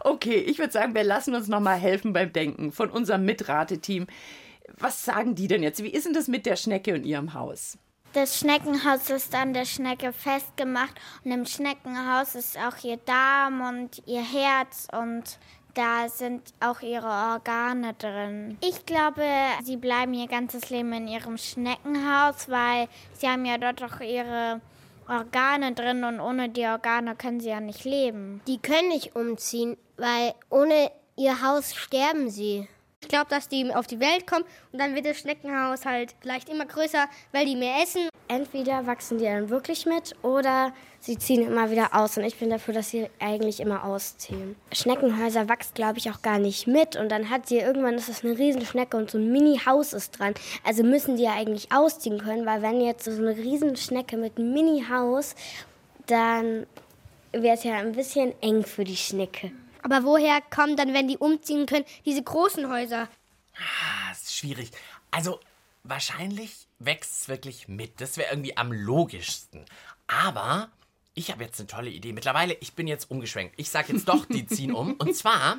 Okay, 0.00 0.36
ich 0.38 0.58
würde 0.58 0.72
sagen, 0.72 0.94
wir 0.94 1.04
lassen 1.04 1.34
uns 1.34 1.46
noch 1.46 1.60
mal 1.60 1.76
helfen 1.76 2.12
beim 2.12 2.32
Denken 2.32 2.72
von 2.72 2.90
unserem 2.90 3.24
Mitrateteam. 3.24 4.08
Was 4.78 5.04
sagen 5.04 5.36
die 5.36 5.46
denn 5.46 5.62
jetzt? 5.62 5.82
Wie 5.82 5.90
ist 5.90 6.06
denn 6.06 6.12
das 6.12 6.26
mit 6.26 6.44
der 6.44 6.56
Schnecke 6.56 6.94
und 6.94 7.04
ihrem 7.04 7.34
Haus? 7.34 7.78
Das 8.16 8.38
Schneckenhaus 8.38 9.10
ist 9.10 9.34
an 9.34 9.52
der 9.52 9.66
Schnecke 9.66 10.10
festgemacht 10.10 10.94
und 11.22 11.32
im 11.32 11.44
Schneckenhaus 11.44 12.34
ist 12.34 12.56
auch 12.56 12.82
ihr 12.82 12.96
Darm 12.96 13.60
und 13.60 14.02
ihr 14.06 14.22
Herz 14.22 14.88
und 14.90 15.38
da 15.74 16.08
sind 16.08 16.54
auch 16.60 16.80
ihre 16.80 17.06
Organe 17.06 17.92
drin. 17.92 18.56
Ich 18.62 18.86
glaube, 18.86 19.22
sie 19.64 19.76
bleiben 19.76 20.14
ihr 20.14 20.28
ganzes 20.28 20.70
Leben 20.70 20.94
in 20.94 21.08
ihrem 21.08 21.36
Schneckenhaus, 21.36 22.48
weil 22.48 22.88
sie 23.12 23.28
haben 23.28 23.44
ja 23.44 23.58
dort 23.58 23.82
auch 23.82 24.00
ihre 24.00 24.62
Organe 25.06 25.74
drin 25.74 26.02
und 26.02 26.18
ohne 26.18 26.48
die 26.48 26.64
Organe 26.64 27.16
können 27.16 27.40
sie 27.40 27.50
ja 27.50 27.60
nicht 27.60 27.84
leben. 27.84 28.40
Die 28.46 28.56
können 28.56 28.88
nicht 28.88 29.14
umziehen, 29.14 29.76
weil 29.98 30.32
ohne 30.48 30.90
ihr 31.16 31.42
Haus 31.42 31.74
sterben 31.74 32.30
sie. 32.30 32.66
Ich 33.06 33.10
glaube, 33.10 33.30
dass 33.30 33.48
die 33.48 33.72
auf 33.72 33.86
die 33.86 34.00
Welt 34.00 34.26
kommen 34.26 34.44
und 34.72 34.80
dann 34.80 34.96
wird 34.96 35.06
das 35.06 35.18
Schneckenhaus 35.18 35.86
halt 35.86 36.16
vielleicht 36.20 36.48
immer 36.48 36.66
größer, 36.66 37.06
weil 37.30 37.46
die 37.46 37.54
mehr 37.54 37.80
essen. 37.80 38.08
Entweder 38.26 38.84
wachsen 38.84 39.18
die 39.18 39.26
dann 39.26 39.48
wirklich 39.48 39.86
mit 39.86 40.16
oder 40.22 40.72
sie 40.98 41.16
ziehen 41.16 41.46
immer 41.46 41.70
wieder 41.70 41.94
aus. 41.94 42.18
Und 42.18 42.24
ich 42.24 42.36
bin 42.36 42.50
dafür, 42.50 42.74
dass 42.74 42.90
sie 42.90 43.08
eigentlich 43.20 43.60
immer 43.60 43.84
ausziehen. 43.84 44.56
Schneckenhäuser 44.72 45.48
wachsen, 45.48 45.74
glaube 45.74 45.98
ich, 45.98 46.10
auch 46.10 46.20
gar 46.20 46.40
nicht 46.40 46.66
mit. 46.66 46.96
Und 46.96 47.08
dann 47.08 47.30
hat 47.30 47.46
sie 47.46 47.58
irgendwann, 47.58 47.94
ist 47.94 48.08
das 48.08 48.24
eine 48.24 48.36
Riesenschnecke 48.36 48.96
und 48.96 49.08
so 49.08 49.18
ein 49.18 49.30
Mini-Haus 49.30 49.92
ist 49.92 50.18
dran. 50.18 50.34
Also 50.64 50.82
müssen 50.82 51.16
die 51.16 51.22
ja 51.22 51.34
eigentlich 51.34 51.70
ausziehen 51.70 52.18
können, 52.18 52.44
weil 52.44 52.60
wenn 52.60 52.80
jetzt 52.80 53.04
so 53.04 53.12
eine 53.12 53.36
Riesenschnecke 53.36 54.16
mit 54.16 54.36
einem 54.36 54.52
Mini-Haus, 54.52 55.36
dann 56.08 56.66
wäre 57.30 57.54
es 57.54 57.62
ja 57.62 57.74
ein 57.74 57.92
bisschen 57.92 58.34
eng 58.42 58.64
für 58.64 58.82
die 58.82 58.96
Schnecke. 58.96 59.52
Aber 59.86 60.02
woher 60.02 60.40
kommen 60.40 60.76
dann, 60.76 60.94
wenn 60.94 61.06
die 61.06 61.16
umziehen 61.16 61.64
können, 61.64 61.84
diese 62.04 62.20
großen 62.20 62.68
Häuser? 62.68 63.08
Ah, 63.54 64.10
ist 64.10 64.34
schwierig. 64.34 64.72
Also, 65.12 65.38
wahrscheinlich 65.84 66.66
wächst 66.80 67.12
es 67.12 67.28
wirklich 67.28 67.68
mit. 67.68 68.00
Das 68.00 68.16
wäre 68.16 68.32
irgendwie 68.32 68.56
am 68.56 68.72
logischsten. 68.72 69.64
Aber 70.08 70.70
ich 71.14 71.30
habe 71.30 71.44
jetzt 71.44 71.60
eine 71.60 71.68
tolle 71.68 71.90
Idee. 71.90 72.12
Mittlerweile, 72.12 72.54
ich 72.54 72.72
bin 72.72 72.88
jetzt 72.88 73.12
umgeschwenkt. 73.12 73.54
Ich 73.58 73.70
sage 73.70 73.92
jetzt 73.92 74.08
doch, 74.08 74.26
die 74.26 74.44
ziehen 74.48 74.74
um. 74.74 74.94
Und 74.94 75.14
zwar, 75.16 75.58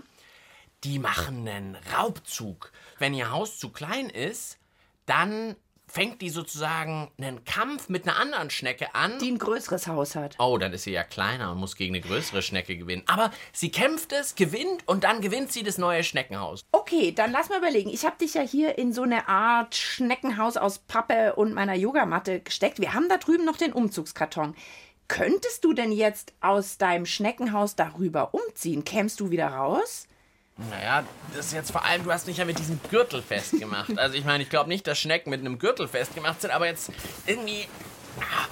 die 0.84 1.00
machen 1.00 1.48
einen 1.48 1.78
Raubzug. 1.96 2.74
Wenn 3.00 3.14
ihr 3.14 3.32
Haus 3.32 3.58
zu 3.58 3.70
klein 3.70 4.10
ist, 4.10 4.58
dann 5.06 5.56
fängt 5.88 6.22
die 6.22 6.30
sozusagen 6.30 7.10
einen 7.18 7.44
Kampf 7.46 7.90
mit 7.90 8.08
einer 8.08 8.18
anderen 8.18 8.50
Schnecke 8.50 8.94
an. 8.94 9.18
Die 9.20 9.32
ein 9.32 9.38
größeres 9.38 9.88
Haus 9.88 10.16
hat. 10.16 10.36
Oh, 10.40 10.58
dann 10.58 10.74
ist 10.74 10.84
sie 10.84 10.92
ja 10.92 11.04
kleiner 11.04 11.52
und 11.52 11.60
muss 11.60 11.76
gegen 11.76 11.96
eine 11.96 12.04
größere 12.04 12.42
Schnecke 12.42 12.78
gewinnen. 12.78 13.04
Aber 13.08 13.32
sie 13.54 13.72
kämpft 13.72 14.12
es, 14.12 14.36
gewinnt 14.36 14.88
und 14.88 15.04
dann 15.04 15.22
gewinnt 15.22 15.52
sie 15.52 15.64
das 15.64 15.78
neue 15.78 16.04
Schneckenhaus. 16.04 16.66
Okay, 16.72 17.12
dann 17.12 17.32
lass 17.32 17.50
mal 17.50 17.60
überlegen. 17.60 17.90
Ich 17.90 18.06
habe 18.06 18.18
dich 18.18 18.34
ja 18.34 18.42
hier 18.42 18.78
in 18.78 18.94
so 18.94 19.04
eine 19.04 19.28
Art 19.28 19.76
Schneckenhaus 19.76 20.58
aus 20.58 20.80
Pappe 20.80 21.36
und 21.36 21.54
meiner 21.54 21.76
Yogamatte 21.76 22.42
gesteckt. 22.42 22.80
Wir 22.80 22.94
haben 22.94 23.10
da 23.10 23.18
drüben 23.18 23.46
noch 23.46 23.58
den 23.58 23.74
Umzugskarton. 23.74 24.56
Könntest 25.08 25.64
du 25.64 25.72
denn 25.72 25.94
jetzt 25.94 26.34
aus 26.42 26.78
deinem 26.78 27.06
Schneckenhaus 27.06 27.76
darüber 27.78 28.34
umziehen? 28.34 28.84
Kämst 28.84 29.22
du 29.22 29.32
wieder 29.32 29.48
raus? 29.48 30.08
Naja, 30.70 31.04
das 31.36 31.48
ist 31.48 31.54
jetzt 31.54 31.72
vor 31.72 31.86
allem, 31.86 32.04
du 32.04 32.12
hast 32.12 32.26
mich 32.28 32.38
ja 32.38 32.46
mit 32.46 32.58
diesem 32.58 32.80
Gürtel 32.90 33.22
festgemacht. 33.22 33.98
Also 33.98 34.16
ich 34.16 34.26
meine, 34.26 34.42
ich 34.44 34.50
glaube 34.50 34.70
nicht, 34.70 34.88
dass 34.88 34.98
Schnecken 34.98 35.30
mit 35.30 35.42
einem 35.42 35.60
Gürtel 35.60 35.88
festgemacht 35.88 36.42
sind, 36.42 36.52
aber 36.52 36.66
jetzt 36.66 36.92
irgendwie... 37.26 37.68
Ah, 38.20 38.48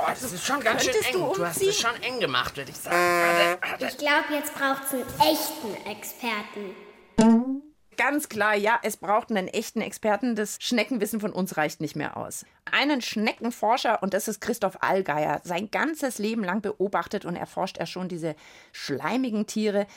Oh, 0.00 0.06
das 0.08 0.32
ist 0.32 0.46
schon 0.46 0.60
ganz 0.60 0.84
schön 0.84 0.94
eng. 0.94 1.12
du 1.12 1.32
Du, 1.34 1.44
hast 1.44 1.60
es 1.60 1.80
schon 1.80 1.90
eng 2.02 2.20
gemacht, 2.20 2.56
würde 2.56 2.70
ich 2.70 2.76
sagen. 2.76 3.58
Ich 3.80 3.98
glaube, 3.98 4.32
jetzt 4.32 4.54
braucht 4.54 4.84
es 4.84 4.92
einen 4.92 5.04
echten 5.32 5.90
Experten. 5.90 7.62
Ganz 7.96 8.28
klar, 8.28 8.54
ja, 8.54 8.78
es 8.84 8.96
braucht 8.96 9.30
einen 9.30 9.48
echten 9.48 9.80
Experten. 9.80 10.36
Das 10.36 10.58
Schneckenwissen 10.60 11.18
von 11.18 11.32
uns 11.32 11.56
reicht 11.56 11.80
nicht 11.80 11.96
mehr 11.96 12.16
aus. 12.16 12.46
Einen 12.70 13.02
Schneckenforscher, 13.02 14.00
und 14.00 14.14
das 14.14 14.28
ist 14.28 14.40
Christoph 14.40 14.80
Allgeier, 14.82 15.40
sein 15.42 15.68
ganzes 15.72 16.18
Leben 16.18 16.44
lang 16.44 16.60
beobachtet 16.60 17.24
und 17.24 17.34
erforscht 17.34 17.76
er 17.78 17.86
schon 17.86 18.08
diese 18.08 18.36
schleimigen 18.70 19.48
Tiere. 19.48 19.88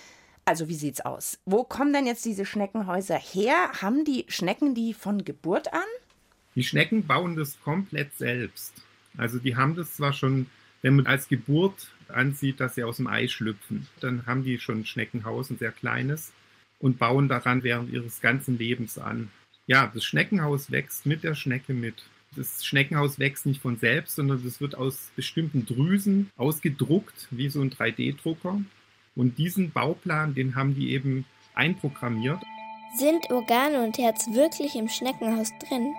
Also, 0.45 0.67
wie 0.67 0.75
sieht's 0.75 1.01
aus? 1.01 1.39
Wo 1.45 1.63
kommen 1.63 1.93
denn 1.93 2.07
jetzt 2.07 2.25
diese 2.25 2.45
Schneckenhäuser 2.45 3.17
her? 3.17 3.71
Haben 3.81 4.05
die 4.05 4.25
Schnecken 4.27 4.74
die 4.74 4.93
von 4.93 5.24
Geburt 5.24 5.74
an? 5.74 5.79
Die 6.55 6.63
Schnecken 6.63 7.05
bauen 7.05 7.36
das 7.36 7.60
komplett 7.62 8.13
selbst. 8.17 8.74
Also 9.17 9.39
die 9.39 9.55
haben 9.55 9.75
das 9.75 9.95
zwar 9.95 10.13
schon, 10.13 10.48
wenn 10.81 10.95
man 10.95 11.07
als 11.07 11.27
Geburt 11.27 11.91
ansieht, 12.07 12.60
dass 12.60 12.75
sie 12.75 12.83
aus 12.83 12.98
dem 12.98 13.07
Ei 13.07 13.27
schlüpfen, 13.27 13.88
dann 14.00 14.25
haben 14.25 14.43
die 14.43 14.60
schon 14.60 14.79
ein 14.79 14.86
Schneckenhaus, 14.86 15.50
ein 15.50 15.57
sehr 15.57 15.71
kleines, 15.71 16.33
und 16.79 16.98
bauen 17.00 17.29
daran 17.29 17.63
während 17.63 17.91
ihres 17.91 18.21
ganzen 18.21 18.57
Lebens 18.57 18.98
an. 18.98 19.29
Ja, 19.67 19.91
das 19.93 20.03
Schneckenhaus 20.03 20.71
wächst 20.71 21.05
mit 21.05 21.24
der 21.24 21.36
Schnecke 21.36 21.74
mit. 21.74 22.03
Das 22.36 22.65
Schneckenhaus 22.65 23.19
wächst 23.19 23.45
nicht 23.45 23.62
von 23.62 23.77
selbst, 23.77 24.15
sondern 24.15 24.43
das 24.43 24.62
wird 24.62 24.75
aus 24.75 25.12
bestimmten 25.15 25.65
Drüsen 25.65 26.31
ausgedruckt, 26.38 27.27
wie 27.29 27.50
so 27.50 27.62
ein 27.62 27.71
3D-Drucker. 27.71 28.62
Und 29.15 29.37
diesen 29.37 29.71
Bauplan, 29.71 30.33
den 30.33 30.55
haben 30.55 30.75
die 30.75 30.91
eben 30.91 31.25
einprogrammiert. 31.53 32.41
Sind 32.95 33.29
Organe 33.29 33.83
und 33.83 33.97
Herz 33.97 34.27
wirklich 34.31 34.75
im 34.75 34.89
Schneckenhaus 34.89 35.51
drin? 35.59 35.93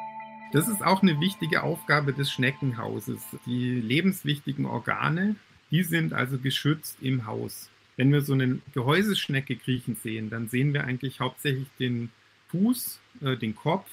Das 0.53 0.69
ist 0.69 0.83
auch 0.83 1.03
eine 1.03 1.19
wichtige 1.21 1.63
Aufgabe 1.63 2.13
des 2.13 2.31
Schneckenhauses. 2.31 3.23
Die 3.47 3.81
lebenswichtigen 3.81 4.67
Organe, 4.67 5.37
die 5.71 5.83
sind 5.83 6.13
also 6.13 6.39
geschützt 6.39 6.99
im 7.01 7.27
Haus. 7.27 7.71
Wenn 7.97 8.13
wir 8.13 8.21
so 8.21 8.35
eine 8.35 8.61
Gehäuseschnecke 8.75 9.57
kriechen 9.57 9.97
sehen, 10.03 10.29
dann 10.29 10.49
sehen 10.49 10.75
wir 10.75 10.85
eigentlich 10.85 11.21
hauptsächlich 11.21 11.69
den 11.79 12.11
Fuß, 12.49 13.01
äh, 13.23 13.37
den 13.37 13.55
Kopf, 13.55 13.89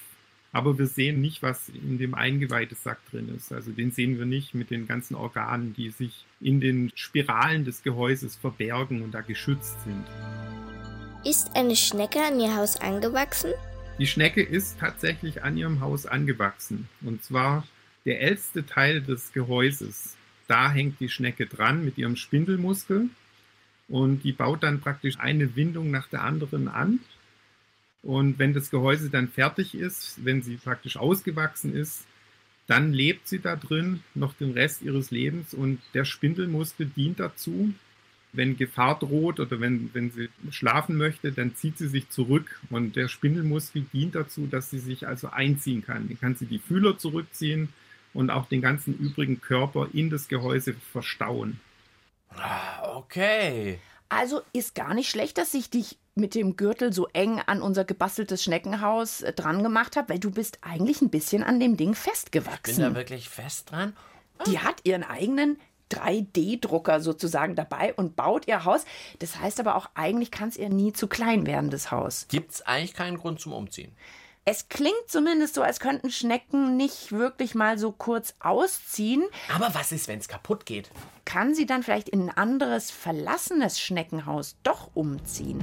aber 0.52 0.78
wir 0.78 0.86
sehen 0.86 1.20
nicht, 1.20 1.42
was 1.42 1.68
in 1.68 1.98
dem 1.98 2.14
Eingeweihdesack 2.14 2.98
drin 3.10 3.32
ist. 3.36 3.52
Also 3.52 3.70
den 3.70 3.92
sehen 3.92 4.18
wir 4.18 4.26
nicht 4.26 4.54
mit 4.54 4.70
den 4.70 4.86
ganzen 4.86 5.14
Organen, 5.14 5.74
die 5.74 5.90
sich 5.90 6.24
in 6.40 6.60
den 6.60 6.90
Spiralen 6.94 7.64
des 7.64 7.82
Gehäuses 7.82 8.36
verbergen 8.36 9.02
und 9.02 9.12
da 9.12 9.20
geschützt 9.20 9.76
sind. 9.84 10.04
Ist 11.24 11.54
eine 11.54 11.76
Schnecke 11.76 12.20
an 12.20 12.40
ihr 12.40 12.56
Haus 12.56 12.76
angewachsen? 12.76 13.52
Die 13.98 14.06
Schnecke 14.06 14.42
ist 14.42 14.80
tatsächlich 14.80 15.44
an 15.44 15.56
ihrem 15.56 15.80
Haus 15.80 16.06
angewachsen. 16.06 16.88
Und 17.02 17.22
zwar 17.22 17.66
der 18.04 18.20
älteste 18.22 18.64
Teil 18.64 19.02
des 19.02 19.32
Gehäuses. 19.32 20.16
Da 20.48 20.70
hängt 20.70 20.98
die 20.98 21.10
Schnecke 21.10 21.46
dran 21.46 21.84
mit 21.84 21.98
ihrem 21.98 22.16
Spindelmuskel. 22.16 23.10
Und 23.88 24.22
die 24.22 24.32
baut 24.32 24.62
dann 24.62 24.80
praktisch 24.80 25.20
eine 25.20 25.54
Windung 25.54 25.90
nach 25.90 26.08
der 26.08 26.22
anderen 26.22 26.68
an. 26.68 27.00
Und 28.02 28.38
wenn 28.38 28.54
das 28.54 28.70
Gehäuse 28.70 29.10
dann 29.10 29.28
fertig 29.28 29.74
ist, 29.74 30.24
wenn 30.24 30.42
sie 30.42 30.56
praktisch 30.56 30.96
ausgewachsen 30.96 31.74
ist, 31.74 32.04
dann 32.66 32.92
lebt 32.92 33.28
sie 33.28 33.40
da 33.40 33.56
drin 33.56 34.02
noch 34.14 34.32
den 34.34 34.52
Rest 34.52 34.82
ihres 34.82 35.10
Lebens. 35.10 35.54
Und 35.54 35.80
der 35.92 36.04
Spindelmuskel 36.04 36.86
dient 36.86 37.20
dazu, 37.20 37.74
wenn 38.32 38.56
Gefahr 38.56 38.98
droht 38.98 39.40
oder 39.40 39.60
wenn, 39.60 39.90
wenn 39.92 40.12
sie 40.12 40.28
schlafen 40.50 40.96
möchte, 40.96 41.32
dann 41.32 41.56
zieht 41.56 41.78
sie 41.78 41.88
sich 41.88 42.08
zurück 42.10 42.60
und 42.70 42.94
der 42.94 43.08
Spindelmuskel 43.08 43.84
dient 43.92 44.14
dazu, 44.14 44.46
dass 44.46 44.70
sie 44.70 44.78
sich 44.78 45.08
also 45.08 45.30
einziehen 45.30 45.84
kann. 45.84 46.06
Dann 46.08 46.20
kann 46.20 46.36
sie 46.36 46.46
die 46.46 46.60
Fühler 46.60 46.96
zurückziehen 46.96 47.70
und 48.14 48.30
auch 48.30 48.46
den 48.46 48.60
ganzen 48.62 48.96
übrigen 48.96 49.40
Körper 49.40 49.88
in 49.92 50.10
das 50.10 50.28
Gehäuse 50.28 50.74
verstauen. 50.92 51.58
Ah, 52.30 52.80
Okay. 52.96 53.80
Also 54.10 54.42
ist 54.52 54.74
gar 54.74 54.92
nicht 54.92 55.08
schlecht, 55.08 55.38
dass 55.38 55.54
ich 55.54 55.70
dich 55.70 55.98
mit 56.14 56.34
dem 56.34 56.56
Gürtel 56.56 56.92
so 56.92 57.06
eng 57.12 57.40
an 57.40 57.62
unser 57.62 57.84
gebasteltes 57.84 58.42
Schneckenhaus 58.44 59.22
äh, 59.22 59.32
dran 59.32 59.62
gemacht 59.62 59.96
habe, 59.96 60.10
weil 60.10 60.18
du 60.18 60.30
bist 60.30 60.58
eigentlich 60.62 61.00
ein 61.00 61.10
bisschen 61.10 61.42
an 61.42 61.60
dem 61.60 61.76
Ding 61.76 61.92
Bin 61.92 61.94
da 61.94 62.10
festgewachsen. 62.10 62.94
wirklich 62.94 63.28
fest 63.28 63.70
dran? 63.70 63.96
Die 64.46 64.58
hat 64.58 64.80
ihren 64.84 65.04
eigenen 65.04 65.58
3D-Drucker 65.92 67.00
sozusagen 67.00 67.54
dabei 67.54 67.94
und 67.94 68.16
baut 68.16 68.46
ihr 68.48 68.64
Haus. 68.64 68.84
Das 69.18 69.38
heißt 69.38 69.60
aber 69.60 69.76
auch, 69.76 69.88
eigentlich 69.94 70.30
kann 70.30 70.48
es 70.48 70.56
ihr 70.56 70.68
nie 70.68 70.92
zu 70.92 71.06
klein 71.08 71.46
werden, 71.46 71.70
das 71.70 71.90
Haus. 71.90 72.26
Gibt's 72.28 72.62
eigentlich 72.62 72.94
keinen 72.94 73.16
Grund 73.16 73.40
zum 73.40 73.52
Umziehen. 73.52 73.92
Es 74.46 74.68
klingt 74.70 75.06
zumindest 75.06 75.54
so, 75.54 75.62
als 75.62 75.80
könnten 75.80 76.10
Schnecken 76.10 76.78
nicht 76.78 77.12
wirklich 77.12 77.54
mal 77.54 77.78
so 77.78 77.92
kurz 77.92 78.34
ausziehen. 78.40 79.22
Aber 79.54 79.74
was 79.74 79.92
ist, 79.92 80.08
wenn's 80.08 80.28
kaputt 80.28 80.64
geht? 80.64 80.90
Kann 81.26 81.54
sie 81.54 81.66
dann 81.66 81.82
vielleicht 81.82 82.08
in 82.08 82.22
ein 82.22 82.36
anderes 82.36 82.90
verlassenes 82.90 83.78
Schneckenhaus 83.78 84.56
doch 84.62 84.90
umziehen? 84.94 85.62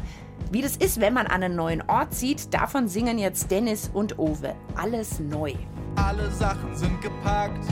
Wie 0.52 0.62
das 0.62 0.78
ist, 0.78 1.02
wenn 1.02 1.14
man 1.14 1.26
an 1.26 1.42
einen 1.42 1.56
neuen 1.56 1.82
Ort 1.90 2.14
zieht, 2.14 2.54
davon 2.54 2.88
singen 2.88 3.18
jetzt 3.18 3.50
Dennis 3.50 3.90
und 3.92 4.20
Owe. 4.20 4.56
Alles 4.76 5.20
neu. 5.20 5.56
Alle 5.96 6.30
Sachen 6.32 6.76
sind 6.76 7.02
gepackt. 7.02 7.66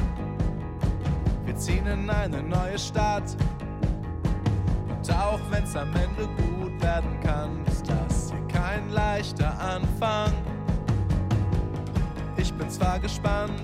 Wir 1.46 1.56
ziehen 1.56 1.86
in 1.86 2.10
eine 2.10 2.42
neue 2.42 2.80
Stadt. 2.80 3.38
Und 4.90 5.12
auch 5.14 5.40
wenn's 5.52 5.76
am 5.76 5.94
Ende 5.96 6.28
gut 6.36 6.82
werden 6.82 7.20
kann, 7.22 7.64
ist 7.68 7.88
das 7.88 8.32
hier 8.32 8.48
kein 8.48 8.90
leichter 8.90 9.58
Anfang. 9.60 10.34
Bin 12.58 12.70
zwar 12.70 13.00
gespannt, 13.00 13.62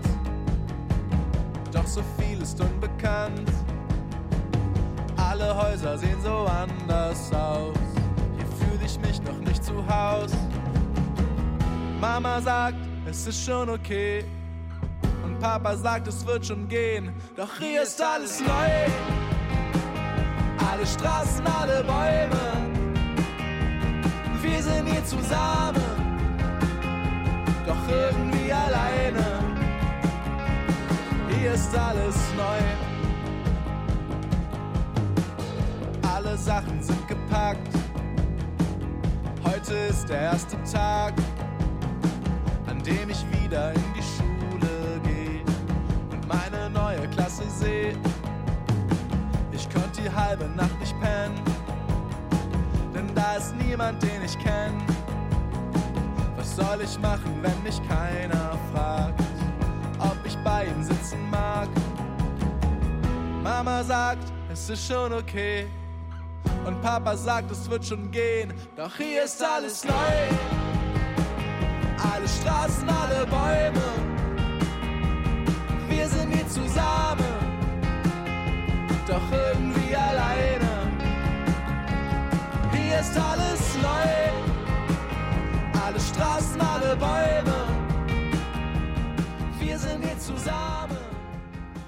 doch 1.72 1.88
so 1.88 2.02
viel 2.18 2.42
ist 2.42 2.60
unbekannt. 2.60 3.50
Alle 5.16 5.56
Häuser 5.56 5.98
sehen 5.98 6.22
so 6.22 6.46
anders 6.46 7.32
aus. 7.34 7.78
Hier 8.38 8.46
fühle 8.60 8.86
ich 8.86 9.00
mich 9.00 9.22
noch 9.24 9.40
nicht 9.40 9.64
zu 9.64 9.74
Haus. 9.88 10.32
Mama 12.02 12.42
sagt, 12.42 12.78
es 13.06 13.28
ist 13.28 13.46
schon 13.46 13.70
okay. 13.70 14.26
Und 15.24 15.40
Papa 15.40 15.76
sagt, 15.78 16.08
es 16.08 16.26
wird 16.26 16.46
schon 16.46 16.68
gehen. 16.68 17.14
Doch 17.38 17.58
hier 17.60 17.84
ist 17.84 18.02
alles 18.02 18.40
neu. 18.42 18.92
Alle 20.70 20.86
Straßen, 20.86 21.46
alle 21.46 21.84
Bäume. 21.84 22.52
Wir 24.42 24.62
sind 24.62 24.88
hier 24.88 25.06
zusammen. 25.06 25.91
Doch 27.72 27.88
irgendwie 27.88 28.52
alleine. 28.52 29.24
Hier 31.30 31.54
ist 31.54 31.74
alles 31.74 32.18
neu. 32.36 32.60
Alle 36.14 36.38
Sachen 36.38 36.84
sind 36.84 37.08
gepackt. 37.08 37.70
Heute 39.46 39.74
ist 39.90 40.10
der 40.10 40.20
erste 40.20 40.62
Tag, 40.70 41.14
an 42.68 42.84
dem 42.84 43.10
ich 43.10 43.26
wieder 43.42 43.72
in 43.72 43.94
die 43.96 44.04
Schule 44.04 45.00
gehe 45.06 45.42
und 46.12 46.28
meine 46.28 46.70
neue 46.72 47.08
Klasse 47.08 47.44
sehe. 47.50 47.96
Ich 49.54 49.70
konnte 49.70 50.02
die 50.02 50.14
halbe 50.14 50.50
Nacht 50.58 50.78
nicht 50.78 51.00
pennen, 51.00 51.40
denn 52.94 53.16
da 53.16 53.36
ist 53.36 53.56
niemand, 53.56 54.04
den 54.04 54.22
ich 54.26 54.38
kenn. 54.40 55.01
Soll 56.62 56.82
ich 56.84 57.00
machen, 57.00 57.40
wenn 57.42 57.64
mich 57.64 57.82
keiner 57.88 58.58
fragt, 58.72 59.20
ob 60.00 60.18
ich 60.24 60.38
bei 60.44 60.66
ihm 60.66 60.84
sitzen 60.84 61.30
mag? 61.32 61.68
Mama 63.44 63.84
sagt, 63.84 64.32
es 64.52 64.70
ist 64.70 64.88
schon 64.88 65.12
okay. 65.12 65.66
Und 66.64 66.80
Papa 66.82 67.18
sagt, 67.18 67.50
es 67.50 67.68
wird 67.68 67.84
schon 67.84 68.12
gehen. 68.12 68.54
Doch 68.76 68.96
hier 68.96 69.24
ist 69.24 69.44
alles 69.44 69.84
neu. 69.84 69.92
Alle 72.14 72.28
Straßen, 72.28 72.88
alle 72.90 73.26
Bäume. 86.96 87.56
Wir 89.60 89.78
sind 89.78 90.04
hier 90.04 90.20
zusammen. 90.20 90.98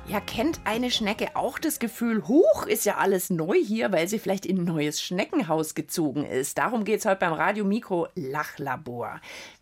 Ja, 0.08 0.20
kennt 0.20 0.60
eine 0.66 0.92
Schnecke 0.92 1.36
auch 1.36 1.58
das 1.58 1.80
Gefühl, 1.80 2.28
huch, 2.28 2.68
ist 2.68 2.86
ja 2.86 2.98
alles 2.98 3.30
neu 3.30 3.56
hier, 3.56 3.92
weil 3.92 4.08
sie 4.08 4.20
vielleicht 4.20 4.46
in 4.46 4.60
ein 4.60 4.64
neues 4.66 5.02
Schneckenhaus 5.02 5.74
gezogen 5.76 6.26
ist? 6.26 6.58
Darum 6.58 6.84
geht 6.86 7.00
es 7.00 7.06
heute 7.06 7.20
beim 7.20 7.34
Radio 7.34 7.66
Mikro 7.66 8.08
Lachlabor. 8.16 9.20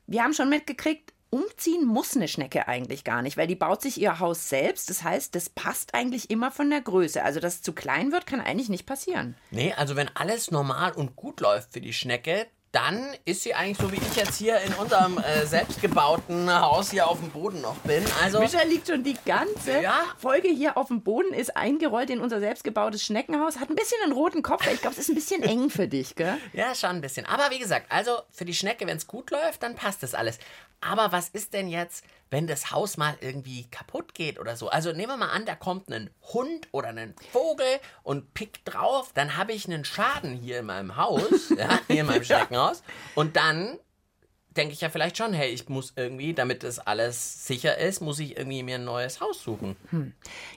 Wir 0.07 0.23
haben 0.23 0.33
schon 0.33 0.49
mitgekriegt, 0.49 1.13
umziehen 1.29 1.85
muss 1.85 2.15
eine 2.15 2.27
Schnecke 2.27 2.67
eigentlich 2.67 3.03
gar 3.03 3.21
nicht, 3.21 3.37
weil 3.37 3.47
die 3.47 3.55
baut 3.55 3.81
sich 3.81 3.99
ihr 3.99 4.19
Haus 4.19 4.49
selbst. 4.49 4.89
Das 4.89 5.03
heißt, 5.03 5.33
das 5.33 5.49
passt 5.49 5.93
eigentlich 5.93 6.29
immer 6.29 6.51
von 6.51 6.69
der 6.69 6.81
Größe. 6.81 7.23
Also, 7.23 7.39
dass 7.39 7.55
es 7.55 7.61
zu 7.61 7.73
klein 7.73 8.11
wird, 8.11 8.27
kann 8.27 8.41
eigentlich 8.41 8.69
nicht 8.69 8.85
passieren. 8.85 9.35
Nee, 9.51 9.73
also 9.73 9.95
wenn 9.95 10.09
alles 10.15 10.51
normal 10.51 10.91
und 10.91 11.15
gut 11.15 11.39
läuft 11.39 11.71
für 11.71 11.81
die 11.81 11.93
Schnecke, 11.93 12.47
dann 12.71 13.05
ist 13.25 13.43
sie 13.43 13.53
eigentlich 13.53 13.77
so, 13.77 13.91
wie 13.91 13.97
ich 13.97 14.15
jetzt 14.15 14.37
hier 14.37 14.59
in 14.61 14.73
unserem 14.75 15.17
äh, 15.17 15.45
selbstgebauten 15.45 16.49
Haus 16.53 16.91
hier 16.91 17.07
auf 17.07 17.19
dem 17.19 17.29
Boden 17.31 17.59
noch 17.61 17.75
bin. 17.77 18.03
Also, 18.23 18.39
Micha 18.39 18.61
liegt 18.63 18.87
schon 18.87 19.03
die 19.03 19.17
ganze 19.25 19.81
Ja. 19.81 20.03
Folge 20.17 20.47
hier 20.47 20.77
auf 20.77 20.87
dem 20.87 21.01
Boden, 21.01 21.33
ist 21.33 21.57
eingerollt 21.57 22.09
in 22.09 22.19
unser 22.21 22.39
selbstgebautes 22.39 23.03
Schneckenhaus, 23.03 23.59
hat 23.59 23.69
ein 23.69 23.75
bisschen 23.75 23.97
einen 24.03 24.13
roten 24.13 24.41
Kopf. 24.41 24.65
weil 24.65 24.75
Ich 24.75 24.81
glaube, 24.81 24.93
es 24.93 24.99
ist 24.99 25.09
ein 25.09 25.15
bisschen 25.15 25.43
eng 25.43 25.69
für 25.69 25.87
dich, 25.87 26.15
gell? 26.15 26.37
ja, 26.53 26.73
schon 26.73 26.91
ein 26.91 27.01
bisschen. 27.01 27.25
Aber 27.25 27.49
wie 27.49 27.59
gesagt, 27.59 27.87
also 27.91 28.11
für 28.31 28.45
die 28.45 28.53
Schnecke, 28.53 28.87
wenn 28.87 28.97
es 28.97 29.07
gut 29.07 29.31
läuft, 29.31 29.63
dann 29.63 29.75
passt 29.75 30.01
das 30.03 30.13
alles. 30.13 30.39
Aber 30.81 31.11
was 31.11 31.29
ist 31.29 31.53
denn 31.53 31.69
jetzt, 31.69 32.03
wenn 32.31 32.47
das 32.47 32.71
Haus 32.71 32.97
mal 32.97 33.15
irgendwie 33.21 33.65
kaputt 33.69 34.15
geht 34.15 34.39
oder 34.39 34.55
so? 34.55 34.69
Also 34.69 34.91
nehmen 34.91 35.13
wir 35.13 35.17
mal 35.17 35.29
an, 35.29 35.45
da 35.45 35.55
kommt 35.55 35.89
ein 35.89 36.09
Hund 36.33 36.67
oder 36.71 36.89
ein 36.89 37.13
Vogel 37.31 37.79
und 38.03 38.33
pickt 38.33 38.61
drauf, 38.65 39.11
dann 39.13 39.37
habe 39.37 39.53
ich 39.53 39.67
einen 39.67 39.85
Schaden 39.85 40.33
hier 40.33 40.59
in 40.59 40.65
meinem 40.65 40.97
Haus, 40.97 41.49
ja, 41.57 41.79
hier 41.87 42.01
in 42.01 42.07
meinem 42.07 42.23
Schneckenhaus. 42.23 42.81
Und 43.13 43.35
dann 43.35 43.77
denke 44.57 44.73
ich 44.73 44.81
ja 44.81 44.89
vielleicht 44.89 45.17
schon, 45.17 45.33
hey, 45.33 45.49
ich 45.49 45.69
muss 45.69 45.93
irgendwie, 45.95 46.33
damit 46.33 46.63
das 46.63 46.79
alles 46.79 47.47
sicher 47.47 47.77
ist, 47.77 48.01
muss 48.01 48.19
ich 48.19 48.37
irgendwie 48.37 48.63
mir 48.63 48.75
ein 48.75 48.83
neues 48.83 49.21
Haus 49.21 49.41
suchen. 49.41 49.75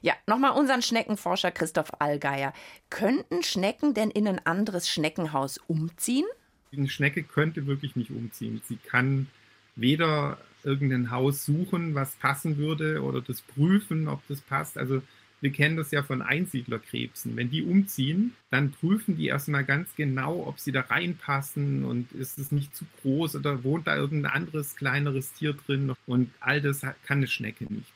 Ja, 0.03 0.15
nochmal 0.27 0.53
unseren 0.53 0.83
Schneckenforscher 0.83 1.53
Christoph 1.53 1.93
Allgeier. 2.01 2.53
Könnten 2.91 3.43
Schnecken 3.43 3.95
denn 3.95 4.11
in 4.11 4.27
ein 4.27 4.45
anderes 4.45 4.89
Schneckenhaus 4.89 5.59
umziehen? 5.67 6.27
Eine 6.73 6.89
Schnecke 6.89 7.23
könnte 7.23 7.67
wirklich 7.67 7.95
nicht 7.95 8.11
umziehen. 8.11 8.61
Sie 8.67 8.77
kann 8.77 9.29
weder 9.77 10.39
irgendein 10.63 11.11
Haus 11.11 11.45
suchen, 11.45 11.95
was 11.95 12.17
passen 12.17 12.57
würde, 12.57 13.03
oder 13.03 13.21
das 13.21 13.43
prüfen, 13.43 14.09
ob 14.09 14.27
das 14.29 14.41
passt. 14.41 14.79
Also 14.79 15.03
wir 15.41 15.53
kennen 15.53 15.77
das 15.77 15.91
ja 15.91 16.03
von 16.03 16.23
Einsiedlerkrebsen. 16.23 17.37
Wenn 17.37 17.51
die 17.51 17.63
umziehen, 17.63 18.35
dann 18.51 18.73
prüfen 18.73 19.17
die 19.17 19.27
erstmal 19.27 19.65
ganz 19.65 19.95
genau, 19.95 20.47
ob 20.47 20.59
sie 20.59 20.73
da 20.73 20.81
reinpassen 20.81 21.85
und 21.85 22.11
ist 22.13 22.39
es 22.39 22.51
nicht 22.51 22.75
zu 22.75 22.87
groß 23.03 23.37
oder 23.37 23.63
wohnt 23.63 23.87
da 23.87 23.95
irgendein 23.95 24.33
anderes 24.33 24.75
kleineres 24.75 25.35
Tier 25.35 25.53
drin. 25.53 25.93
Und 26.07 26.31
all 26.41 26.63
das 26.63 26.81
kann 26.81 27.19
eine 27.19 27.27
Schnecke 27.27 27.65
nicht. 27.65 27.93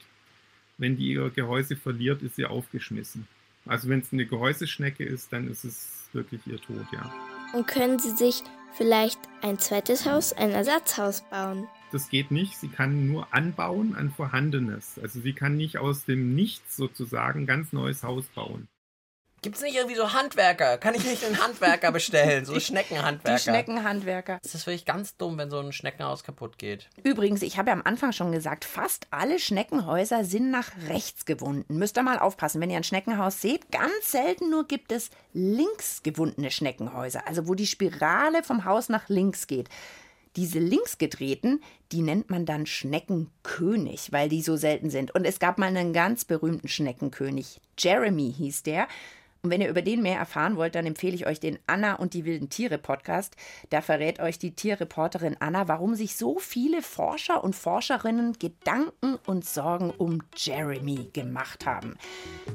Wenn 0.77 0.97
die 0.97 1.13
ihr 1.13 1.31
Gehäuse 1.31 1.75
verliert, 1.77 2.23
ist 2.23 2.37
sie 2.37 2.45
aufgeschmissen. 2.45 3.27
Also 3.65 3.89
wenn 3.89 4.01
es 4.01 4.13
eine 4.13 4.27
Gehäuseschnecke 4.27 5.05
ist, 5.05 5.33
dann 5.33 5.49
ist 5.49 5.65
es 5.65 6.11
wirklich 6.13 6.47
ihr 6.47 6.61
Tod, 6.61 6.87
ja. 6.93 7.38
Und 7.53 7.67
können 7.67 7.99
Sie 7.99 8.11
sich 8.11 8.43
vielleicht 8.73 9.19
ein 9.43 9.59
zweites 9.59 10.07
Haus, 10.07 10.33
ein 10.33 10.51
Ersatzhaus 10.51 11.23
bauen? 11.31 11.67
Das 11.91 12.11
geht 12.11 12.31
nicht. 12.31 12.57
Sie 12.59 12.69
kann 12.69 13.07
nur 13.07 13.33
anbauen 13.33 13.97
an 13.97 14.11
Vorhandenes. 14.11 14.99
Also 15.03 15.21
sie 15.21 15.33
kann 15.33 15.57
nicht 15.57 15.79
aus 15.79 16.05
dem 16.05 16.35
Nichts 16.35 16.77
sozusagen 16.77 17.47
ganz 17.47 17.73
neues 17.73 18.03
Haus 18.03 18.27
bauen. 18.27 18.69
Gibt 19.41 19.55
es 19.55 19.63
nicht 19.63 19.77
irgendwie 19.77 19.95
so 19.95 20.13
Handwerker? 20.13 20.79
Kann 20.79 20.95
ich 20.97 21.05
nicht 21.05 21.25
einen 21.25 21.41
Handwerker 21.41 21.93
bestellen? 21.93 22.45
So 22.45 22.55
Die 22.55 22.61
Schneckenhandwerker? 22.61 23.39
Schneckenhandwerker. 23.39 24.39
Das 24.43 24.55
ist 24.55 24.67
wirklich 24.67 24.85
ganz 24.85 25.17
dumm, 25.17 25.39
wenn 25.39 25.49
so 25.49 25.61
ein 25.61 25.73
Schneckenhaus 25.73 26.25
kaputt 26.25 26.59
geht. 26.59 26.89
Übrigens, 27.05 27.43
ich 27.43 27.57
habe 27.57 27.69
ja 27.69 27.75
am 27.75 27.83
Anfang 27.85 28.13
schon 28.13 28.33
gesagt, 28.33 28.65
fast 28.65 29.07
alle 29.11 29.39
Schneckenhäuser 29.39 30.25
sind 30.25 30.51
nach 30.51 30.71
rechts 30.89 31.25
gewunden. 31.25 31.79
Müsst 31.79 31.97
ihr 31.97 32.03
mal 32.03 32.19
aufpassen, 32.19 32.61
wenn 32.61 32.71
ihr 32.71 32.79
ein 32.79 32.85
Schneckenhaus 32.85 33.41
seht. 33.41 33.71
Ganz 33.71 34.11
selten 34.11 34.51
nur 34.51 34.67
gibt 34.67 34.91
es 34.91 35.11
links 35.33 36.03
gewundene 36.03 36.51
Schneckenhäuser, 36.51 37.29
also 37.29 37.47
wo 37.47 37.55
die 37.55 37.67
Spirale 37.67 38.43
vom 38.43 38.65
Haus 38.65 38.89
nach 38.89 39.09
links 39.09 39.47
geht. 39.47 39.69
Diese 40.35 40.59
links 40.59 40.99
gedrehten, 40.99 41.63
die 41.91 42.03
nennt 42.03 42.29
man 42.31 42.45
dann 42.45 42.67
Schneckenkönig, 42.67 44.13
weil 44.13 44.29
die 44.29 44.43
so 44.43 44.57
selten 44.57 44.91
sind. 44.91 45.15
Und 45.15 45.25
es 45.25 45.39
gab 45.39 45.59
mal 45.59 45.67
einen 45.67 45.93
ganz 45.93 46.25
berühmten 46.25 46.69
Schneckenkönig. 46.69 47.61
Jeremy 47.79 48.35
hieß 48.37 48.63
der. 48.65 48.89
Und 49.49 49.53
wenn 49.53 49.63
ihr 49.63 49.71
über 49.71 49.81
den 49.81 50.03
mehr 50.03 50.19
erfahren 50.19 50.59
wollt, 50.59 50.75
dann 50.75 50.85
empfehle 50.85 51.15
ich 51.15 51.27
euch 51.27 51.41
den 51.41 51.59
Anna 51.67 51.95
und 51.95 52.13
die 52.13 52.27
wilden 52.27 52.51
Tiere 52.51 52.77
Podcast. 52.77 53.35
Da 53.71 53.81
verrät 53.81 54.21
euch 54.21 54.39
die 54.39 54.51
Tierreporterin 54.51 55.39
Anna, 55.41 55.69
warum 55.69 55.95
sich 55.95 56.17
so 56.17 56.39
viele 56.39 56.83
Forscher 56.83 57.43
und 57.43 57.57
Forscherinnen 57.57 58.35
Gedanken 58.39 59.17
und 59.25 59.47
Sorgen 59.47 59.91
um 59.97 60.23
Jeremy 60.37 61.09
gemacht 61.15 61.65
haben. 61.65 61.97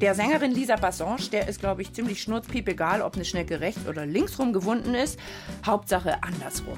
Der 0.02 0.14
Sängerin 0.14 0.52
Lisa 0.52 0.76
Bassange, 0.76 1.30
der 1.32 1.48
ist, 1.48 1.60
glaube 1.60 1.82
ich, 1.82 1.92
ziemlich 1.94 2.22
schnurzpiep 2.22 2.68
egal, 2.68 3.02
ob 3.02 3.16
eine 3.16 3.26
Schnecke 3.26 3.60
rechts 3.60 3.88
oder 3.88 4.06
linksrum 4.06 4.54
gewunden 4.54 4.94
ist. 4.94 5.20
Hauptsache 5.66 6.22
andersrum. 6.22 6.78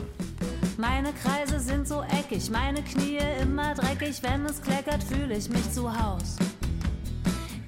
Meine 0.78 1.12
Kreise 1.12 1.60
sind 1.60 1.90
so 1.90 2.04
eckig, 2.04 2.50
meine 2.50 2.82
Knie 2.84 3.20
immer 3.42 3.74
dreckig. 3.74 4.24
Wenn 4.24 4.46
es 4.46 4.62
kleckert, 4.62 5.04
fühle 5.04 5.36
ich 5.36 5.50
mich 5.50 5.70
zu 5.74 5.92
Haus. 5.92 6.38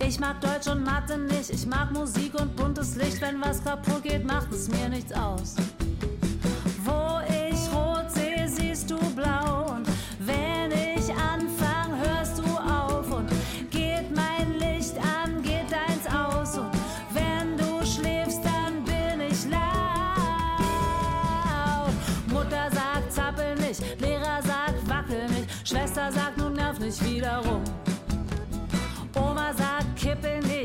Ich 0.08 0.22
mag 0.22 0.40
Deutsch 0.40 0.68
und 0.68 0.86
Mathe 0.86 1.18
nicht, 1.18 1.50
ich 1.50 1.66
mag 1.66 1.92
Musik 1.92 2.34
und 2.40 2.56
buntes 2.56 2.96
Licht. 2.96 3.20
Wenn 3.20 3.42
was 3.42 3.62
kaputt 3.62 4.04
geht, 4.04 4.24
macht 4.24 4.54
es 4.54 4.70
mir 4.70 4.88
nichts 4.88 5.12
aus. 5.12 5.56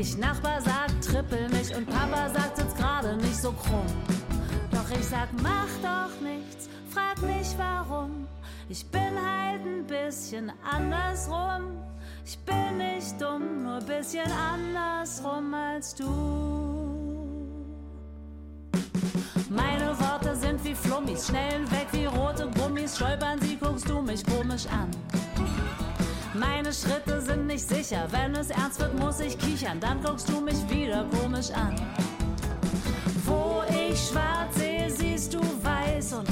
Nicht, 0.03 0.19
Nachbar 0.19 0.59
sagt, 0.59 1.05
trippel 1.05 1.47
nicht 1.49 1.73
und 1.75 1.87
Papa 1.87 2.29
sagt, 2.29 2.57
sitzt 2.57 2.75
gerade 2.75 3.15
nicht 3.17 3.37
so 3.37 3.53
krumm. 3.53 3.85
Doch 4.71 4.89
ich 4.91 5.05
sag, 5.05 5.29
mach 5.41 5.69
doch 5.81 6.19
nichts, 6.19 6.67
frag 6.89 7.21
nicht 7.21 7.57
warum. 7.57 8.27
Ich 8.67 8.85
bin 8.87 9.01
halt 9.01 9.61
ein 9.65 9.85
bisschen 9.87 10.51
andersrum. 10.61 11.79
Ich 12.25 12.37
bin 12.39 12.77
nicht 12.77 13.21
dumm, 13.21 13.63
nur 13.63 13.79
bisschen 13.79 14.29
andersrum 14.29 15.53
als 15.53 15.95
du. 15.95 16.05
Meine 19.49 19.97
Worte 19.99 20.35
sind 20.35 20.61
wie 20.65 20.75
Flummis, 20.75 21.27
schnell 21.27 21.61
weg 21.71 21.87
wie 21.93 22.05
rote 22.05 22.49
Gummis. 22.59 22.97
Stolpern 22.97 23.39
sie, 23.39 23.55
guckst 23.55 23.87
du 23.87 24.01
mich 24.01 24.25
komisch 24.25 24.65
an. 24.67 24.89
Meine 26.35 26.73
Schritte 26.73 27.21
sind 27.21 27.45
nicht 27.45 27.67
sicher, 27.67 28.07
wenn 28.09 28.33
es 28.33 28.49
ernst 28.49 28.79
wird, 28.79 28.97
muss 28.97 29.19
ich 29.19 29.37
kichern. 29.37 29.79
Dann 29.79 30.01
guckst 30.01 30.27
du 30.27 30.41
mich 30.41 30.57
wieder 30.67 31.05
komisch 31.21 31.51
an. 31.51 31.75
Wo 33.23 33.61
ich 33.69 33.99
schwarz 33.99 34.55
sehe, 34.55 34.89
siehst 34.89 35.35
du 35.35 35.39
weiß 35.39 36.13
und 36.13 36.27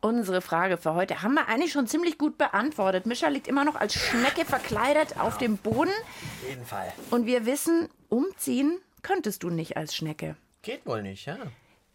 Unsere 0.00 0.40
Frage 0.40 0.76
für 0.76 0.94
heute 0.94 1.22
haben 1.22 1.34
wir 1.34 1.48
eigentlich 1.48 1.72
schon 1.72 1.88
ziemlich 1.88 2.18
gut 2.18 2.38
beantwortet. 2.38 3.04
Mischa 3.06 3.28
liegt 3.28 3.48
immer 3.48 3.64
noch 3.64 3.74
als 3.74 3.94
Schnecke 3.94 4.44
verkleidet 4.44 5.18
auf 5.18 5.38
dem 5.38 5.56
Boden. 5.56 5.90
Auf 5.90 6.48
jeden 6.48 6.64
Fall. 6.64 6.92
Und 7.10 7.26
wir 7.26 7.46
wissen, 7.46 7.88
umziehen 8.08 8.78
könntest 9.02 9.42
du 9.42 9.50
nicht 9.50 9.76
als 9.76 9.96
Schnecke. 9.96 10.36
Geht 10.62 10.86
wohl 10.86 11.02
nicht, 11.02 11.26
ja. 11.26 11.36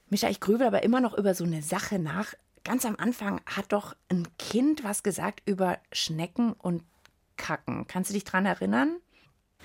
Mischa, 0.09 0.27
ich 0.27 0.41
grübel 0.41 0.67
aber 0.67 0.83
immer 0.83 0.99
noch 0.99 1.17
über 1.17 1.33
so 1.33 1.45
eine 1.45 1.61
Sache 1.61 1.97
nach. 1.97 2.33
Ganz 2.65 2.85
am 2.85 2.97
Anfang 2.97 3.39
hat 3.45 3.71
doch 3.71 3.95
ein 4.09 4.27
Kind 4.37 4.83
was 4.83 5.03
gesagt 5.03 5.41
über 5.45 5.77
Schnecken 5.93 6.53
und 6.53 6.83
Kacken. 7.37 7.87
Kannst 7.87 8.09
du 8.09 8.13
dich 8.13 8.25
dran 8.25 8.45
erinnern? 8.45 8.97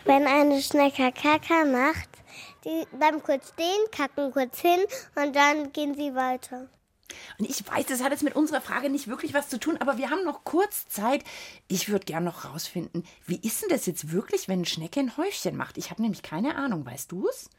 Wenn 0.05 0.27
eine 0.29 0.63
Schnecke 0.63 1.11
Kaka 1.13 1.65
macht, 1.65 2.09
die 2.65 2.85
bleiben 2.97 3.21
kurz 3.21 3.49
stehen, 3.49 3.91
kacken 3.91 4.31
kurz 4.31 4.61
hin 4.61 4.79
und 5.17 5.35
dann 5.35 5.73
gehen 5.73 5.95
sie 5.95 6.15
weiter. 6.15 6.69
Und 7.39 7.49
ich 7.49 7.67
weiß, 7.67 7.87
das 7.87 8.03
hat 8.03 8.13
jetzt 8.13 8.23
mit 8.23 8.37
unserer 8.37 8.61
Frage 8.61 8.91
nicht 8.91 9.09
wirklich 9.09 9.35
was 9.35 9.49
zu 9.49 9.59
tun, 9.59 9.77
aber 9.79 9.97
wir 9.97 10.11
haben 10.11 10.25
noch 10.25 10.45
kurz 10.45 10.89
Zeit. 10.89 11.25
Ich 11.69 11.89
würde 11.89 12.05
gern 12.05 12.25
noch 12.25 12.45
rausfinden, 12.45 13.05
wie 13.27 13.41
ist 13.43 13.63
denn 13.63 13.71
das 13.71 13.87
jetzt 13.87 14.13
wirklich, 14.13 14.49
wenn 14.49 14.59
eine 14.59 14.67
Schnecke 14.67 15.01
ein 15.01 15.17
Häufchen 15.17 15.57
macht? 15.57 15.79
Ich 15.79 15.91
habe 15.91 16.03
nämlich 16.03 16.23
keine 16.23 16.57
Ahnung. 16.57 16.85
Weißt 16.85 17.13
du 17.13 17.29
es? 17.29 17.51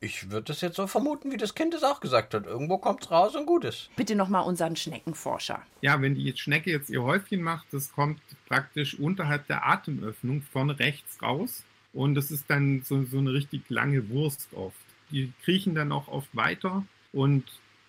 Ich 0.00 0.30
würde 0.30 0.46
das 0.46 0.60
jetzt 0.60 0.76
so 0.76 0.86
vermuten, 0.86 1.30
wie 1.30 1.36
das 1.36 1.54
Kind 1.54 1.72
es 1.74 1.84
auch 1.84 2.00
gesagt 2.00 2.34
hat. 2.34 2.46
Irgendwo 2.46 2.78
kommt's 2.78 3.10
raus 3.10 3.34
und 3.34 3.46
gut 3.46 3.64
ist. 3.64 3.88
Bitte 3.96 4.14
noch 4.14 4.28
mal 4.28 4.40
unseren 4.40 4.76
Schneckenforscher. 4.76 5.62
Ja, 5.80 6.00
wenn 6.02 6.14
die 6.14 6.36
Schnecke 6.36 6.70
jetzt 6.70 6.90
ihr 6.90 7.02
Häufchen 7.02 7.42
macht, 7.42 7.66
das 7.72 7.92
kommt 7.92 8.20
praktisch 8.46 8.98
unterhalb 8.98 9.46
der 9.46 9.66
Atemöffnung 9.66 10.42
von 10.42 10.70
rechts 10.70 11.22
raus. 11.22 11.62
Und 11.92 12.16
das 12.16 12.30
ist 12.30 12.46
dann 12.48 12.82
so, 12.82 13.04
so 13.04 13.18
eine 13.18 13.32
richtig 13.32 13.70
lange 13.70 14.08
Wurst 14.10 14.52
oft. 14.54 14.76
Die 15.10 15.32
kriechen 15.44 15.74
dann 15.74 15.92
auch 15.92 16.08
oft 16.08 16.34
weiter 16.34 16.84
und 17.12 17.44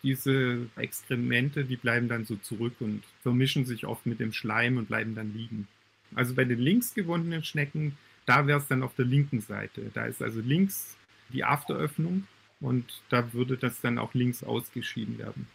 diese 0.06 0.70
Exkremente, 0.76 1.66
die 1.66 1.78
bleiben 1.78 2.08
dann 2.08 2.26
so 2.26 2.36
zurück 2.36 2.76
und 2.80 3.02
vermischen 3.24 3.66
sich 3.66 3.88
oft 3.88 4.06
mit 4.06 4.20
dem 4.20 4.32
Schleim 4.32 4.78
und 4.78 4.88
bleiben 4.88 5.16
dann 5.16 5.34
liegen. 5.34 5.68
Also 6.14 6.36
bei 6.36 6.46
den 6.46 6.60
links 6.60 6.94
gewundenen 6.94 7.44
Schnecken, 7.44 7.98
da 8.28 8.46
wäre 8.46 8.60
es 8.60 8.68
dann 8.68 8.84
auf 8.84 8.94
der 8.96 9.06
linken 9.06 9.42
Seite. 9.42 9.90
Da 9.96 10.06
ist 10.06 10.22
also 10.22 10.40
links 10.40 10.96
die 11.30 11.44
Afteröffnung 11.44 12.28
und 12.62 13.02
da 13.10 13.34
würde 13.34 13.58
das 13.58 13.82
dann 13.82 13.98
auch 13.98 14.14
links 14.14 14.44
ausgeschieden 14.44 15.18
werden. 15.18 15.48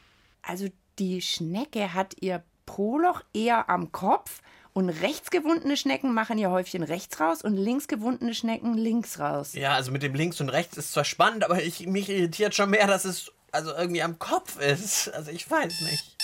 Also 0.42 0.68
die 0.98 1.22
Schnecke 1.22 1.94
hat 1.94 2.16
ihr 2.20 2.42
Proloch 2.66 3.22
eher 3.32 3.70
am 3.70 3.92
Kopf 3.92 4.42
und 4.72 4.88
rechts 4.88 5.30
gewundene 5.30 5.76
Schnecken 5.76 6.12
machen 6.12 6.38
ihr 6.38 6.50
Häufchen 6.50 6.82
rechts 6.82 7.20
raus 7.20 7.42
und 7.42 7.56
links 7.56 7.86
gewundene 7.86 8.34
Schnecken 8.34 8.74
links 8.74 9.20
raus. 9.20 9.54
Ja, 9.54 9.74
also 9.74 9.92
mit 9.92 10.02
dem 10.02 10.14
links 10.14 10.40
und 10.40 10.48
rechts 10.48 10.76
ist 10.76 10.92
zwar 10.92 11.04
spannend, 11.04 11.44
aber 11.44 11.62
ich, 11.62 11.86
mich 11.86 12.08
irritiert 12.08 12.54
schon 12.54 12.70
mehr, 12.70 12.86
dass 12.88 13.04
es 13.04 13.32
also 13.52 13.74
irgendwie 13.74 14.02
am 14.02 14.18
Kopf 14.18 14.58
ist. 14.58 15.08
Also 15.08 15.30
ich 15.30 15.50
weiß 15.50 15.80
nicht. 15.82 16.16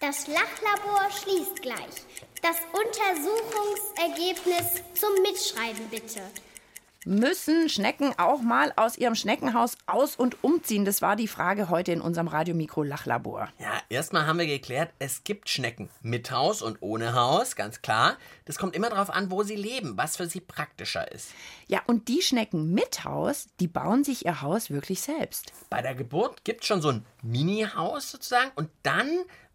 Das 0.00 0.26
Lachlabor 0.26 1.10
schließt 1.10 1.60
gleich. 1.60 2.06
Das 2.40 2.56
Untersuchungsergebnis 2.72 4.82
zum 4.94 5.12
Mitschreiben 5.22 5.90
bitte. 5.90 6.22
Müssen 7.08 7.70
Schnecken 7.70 8.12
auch 8.18 8.42
mal 8.42 8.70
aus 8.76 8.98
ihrem 8.98 9.14
Schneckenhaus 9.14 9.78
aus- 9.86 10.14
und 10.14 10.44
umziehen? 10.44 10.84
Das 10.84 11.00
war 11.00 11.16
die 11.16 11.26
Frage 11.26 11.70
heute 11.70 11.90
in 11.90 12.02
unserem 12.02 12.28
Radiomikro 12.28 12.82
Lachlabor. 12.82 13.48
Ja, 13.58 13.80
erstmal 13.88 14.26
haben 14.26 14.38
wir 14.38 14.46
geklärt, 14.46 14.90
es 14.98 15.24
gibt 15.24 15.48
Schnecken 15.48 15.88
mit 16.02 16.30
Haus 16.30 16.60
und 16.60 16.76
ohne 16.82 17.14
Haus, 17.14 17.56
ganz 17.56 17.80
klar. 17.80 18.18
Das 18.44 18.58
kommt 18.58 18.76
immer 18.76 18.90
darauf 18.90 19.08
an, 19.08 19.30
wo 19.30 19.42
sie 19.42 19.56
leben, 19.56 19.96
was 19.96 20.18
für 20.18 20.26
sie 20.26 20.42
praktischer 20.42 21.10
ist. 21.10 21.30
Ja, 21.66 21.80
und 21.86 22.08
die 22.08 22.20
Schnecken 22.20 22.74
mit 22.74 23.04
Haus, 23.04 23.46
die 23.58 23.68
bauen 23.68 24.04
sich 24.04 24.26
ihr 24.26 24.42
Haus 24.42 24.68
wirklich 24.68 25.00
selbst. 25.00 25.54
Bei 25.70 25.80
der 25.80 25.94
Geburt 25.94 26.44
gibt 26.44 26.60
es 26.60 26.66
schon 26.66 26.82
so 26.82 26.90
ein 26.90 27.06
Mini-Haus 27.22 28.10
sozusagen 28.10 28.50
und 28.54 28.68
dann 28.82 29.08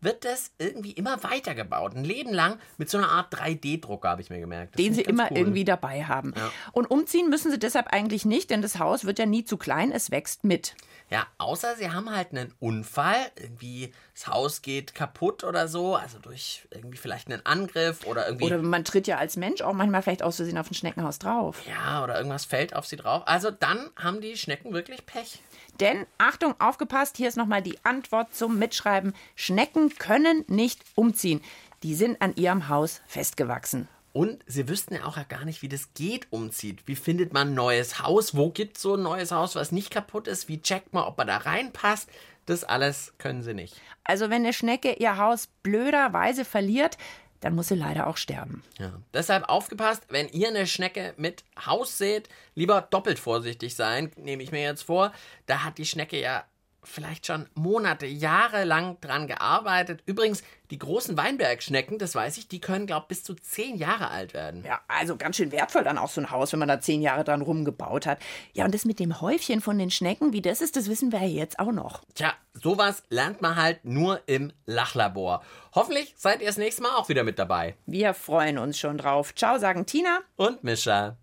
wird 0.03 0.25
das 0.25 0.51
irgendwie 0.57 0.91
immer 0.91 1.23
weitergebaut. 1.23 1.95
Ein 1.95 2.03
Leben 2.03 2.33
lang 2.33 2.59
mit 2.77 2.89
so 2.89 2.97
einer 2.97 3.09
Art 3.09 3.33
3D-Drucker, 3.33 4.09
habe 4.09 4.21
ich 4.21 4.29
mir 4.29 4.39
gemerkt. 4.39 4.75
Das 4.75 4.83
den 4.83 4.93
sie 4.93 5.01
immer 5.01 5.29
cool. 5.31 5.37
irgendwie 5.37 5.65
dabei 5.65 6.03
haben. 6.03 6.33
Ja. 6.35 6.51
Und 6.71 6.89
umziehen 6.89 7.29
müssen 7.29 7.51
sie 7.51 7.59
deshalb 7.59 7.87
eigentlich 7.87 8.25
nicht, 8.25 8.49
denn 8.49 8.61
das 8.61 8.79
Haus 8.79 9.05
wird 9.05 9.19
ja 9.19 9.25
nie 9.25 9.43
zu 9.45 9.57
klein, 9.57 9.91
es 9.91 10.11
wächst 10.11 10.43
mit. 10.43 10.75
Ja, 11.13 11.27
außer 11.37 11.75
sie 11.75 11.91
haben 11.91 12.09
halt 12.09 12.31
einen 12.31 12.55
Unfall, 12.59 13.29
irgendwie 13.35 13.93
das 14.15 14.25
Haus 14.25 14.63
geht 14.63 14.95
kaputt 14.95 15.43
oder 15.43 15.67
so, 15.67 15.95
also 15.95 16.17
durch 16.17 16.67
irgendwie 16.71 16.97
vielleicht 16.97 17.29
einen 17.31 17.45
Angriff 17.45 18.03
oder 18.07 18.25
irgendwie. 18.25 18.45
Oder 18.45 18.57
man 18.63 18.83
tritt 18.83 19.05
ja 19.05 19.19
als 19.19 19.37
Mensch 19.37 19.61
auch 19.61 19.73
manchmal 19.73 20.01
vielleicht 20.01 20.23
aus 20.23 20.37
Versehen 20.37 20.57
auf 20.57 20.71
ein 20.71 20.73
Schneckenhaus 20.73 21.19
drauf. 21.19 21.61
ja, 21.67 22.03
oder 22.03 22.17
irgendwas 22.17 22.45
fällt 22.45 22.75
auf 22.75 22.87
sie 22.87 22.95
drauf. 22.95 23.21
Also 23.27 23.51
dann 23.51 23.91
haben 23.95 24.21
die 24.21 24.35
Schnecken 24.37 24.73
wirklich 24.73 25.05
Pech. 25.05 25.43
Denn, 25.79 26.07
Achtung, 26.17 26.55
aufgepasst, 26.57 27.15
hier 27.17 27.27
ist 27.27 27.37
nochmal 27.37 27.61
die 27.61 27.77
Antwort 27.85 28.33
zum 28.33 28.57
Mitschreiben. 28.57 29.13
Schnecken 29.35 29.95
können 29.99 30.45
nicht 30.47 30.81
umziehen. 30.95 31.43
Die 31.83 31.93
sind 31.93 32.23
an 32.23 32.35
ihrem 32.35 32.69
Haus 32.69 33.01
festgewachsen. 33.05 33.87
Und 34.13 34.43
sie 34.45 34.69
wüssten 34.69 34.93
ja 34.93 35.05
auch 35.05 35.17
ja 35.17 35.23
gar 35.23 35.43
nicht, 35.43 35.63
wie 35.63 35.69
das 35.69 35.93
geht, 35.95 36.27
umzieht. 36.29 36.83
Wie 36.85 36.95
findet 36.95 37.33
man 37.33 37.49
ein 37.49 37.53
neues 37.55 37.99
Haus? 37.99 38.37
Wo 38.37 38.51
gibt 38.51 38.77
es 38.77 38.83
so 38.83 38.93
ein 38.93 39.01
neues 39.01 39.31
Haus, 39.31 39.55
was 39.55 39.71
nicht 39.71 39.89
kaputt 39.89 40.27
ist? 40.27 40.47
Wie 40.47 40.61
checkt 40.61 40.93
man, 40.93 41.03
ob 41.03 41.17
man 41.17 41.27
da 41.27 41.37
reinpasst? 41.37 42.09
Das 42.45 42.63
alles 42.63 43.13
können 43.17 43.41
sie 43.41 43.55
nicht. 43.55 43.75
Also, 44.03 44.29
wenn 44.29 44.43
eine 44.43 44.53
Schnecke 44.53 44.93
ihr 44.93 45.17
Haus 45.17 45.47
blöderweise 45.63 46.45
verliert, 46.45 46.97
dann 47.39 47.55
muss 47.55 47.69
sie 47.69 47.75
leider 47.75 48.07
auch 48.07 48.17
sterben. 48.17 48.63
Ja. 48.77 48.93
Deshalb 49.13 49.49
aufgepasst, 49.49 50.03
wenn 50.09 50.29
ihr 50.29 50.47
eine 50.47 50.67
Schnecke 50.67 51.13
mit 51.17 51.43
Haus 51.65 51.97
seht, 51.97 52.29
lieber 52.55 52.81
doppelt 52.81 53.19
vorsichtig 53.19 53.75
sein, 53.75 54.11
nehme 54.15 54.43
ich 54.43 54.51
mir 54.51 54.61
jetzt 54.61 54.83
vor. 54.83 55.11
Da 55.45 55.63
hat 55.63 55.77
die 55.77 55.85
Schnecke 55.85 56.19
ja 56.19 56.45
vielleicht 56.83 57.27
schon 57.27 57.47
Monate, 57.53 58.05
Jahre 58.05 58.63
lang 58.63 58.99
dran 59.01 59.27
gearbeitet. 59.27 60.03
Übrigens, 60.05 60.43
die 60.69 60.79
großen 60.79 61.17
Weinbergschnecken, 61.17 61.99
das 61.99 62.15
weiß 62.15 62.37
ich, 62.37 62.47
die 62.47 62.59
können, 62.59 62.87
glaube 62.87 63.03
ich, 63.03 63.07
bis 63.09 63.23
zu 63.23 63.35
zehn 63.35 63.75
Jahre 63.75 64.09
alt 64.09 64.33
werden. 64.33 64.63
Ja, 64.65 64.81
also 64.87 65.15
ganz 65.15 65.37
schön 65.37 65.51
wertvoll 65.51 65.83
dann 65.83 65.97
auch 65.97 66.09
so 66.09 66.21
ein 66.21 66.31
Haus, 66.31 66.51
wenn 66.51 66.59
man 66.59 66.67
da 66.67 66.79
zehn 66.79 67.01
Jahre 67.01 67.23
dran 67.23 67.41
rumgebaut 67.41 68.05
hat. 68.05 68.19
Ja, 68.53 68.65
und 68.65 68.73
das 68.73 68.85
mit 68.85 68.99
dem 68.99 69.21
Häufchen 69.21 69.61
von 69.61 69.77
den 69.77 69.91
Schnecken, 69.91 70.33
wie 70.33 70.41
das 70.41 70.61
ist, 70.61 70.75
das 70.75 70.87
wissen 70.87 71.11
wir 71.11 71.19
ja 71.21 71.27
jetzt 71.27 71.59
auch 71.59 71.71
noch. 71.71 72.01
Tja, 72.15 72.33
sowas 72.53 73.03
lernt 73.09 73.41
man 73.41 73.55
halt 73.55 73.85
nur 73.85 74.21
im 74.25 74.51
Lachlabor. 74.65 75.43
Hoffentlich 75.73 76.13
seid 76.17 76.41
ihr 76.41 76.47
das 76.47 76.57
nächste 76.57 76.81
Mal 76.81 76.95
auch 76.95 77.09
wieder 77.09 77.23
mit 77.23 77.39
dabei. 77.39 77.75
Wir 77.85 78.13
freuen 78.13 78.57
uns 78.57 78.79
schon 78.79 78.97
drauf. 78.97 79.35
Ciao, 79.35 79.57
sagen 79.57 79.85
Tina. 79.85 80.19
Und 80.35 80.63
Mischa. 80.63 81.17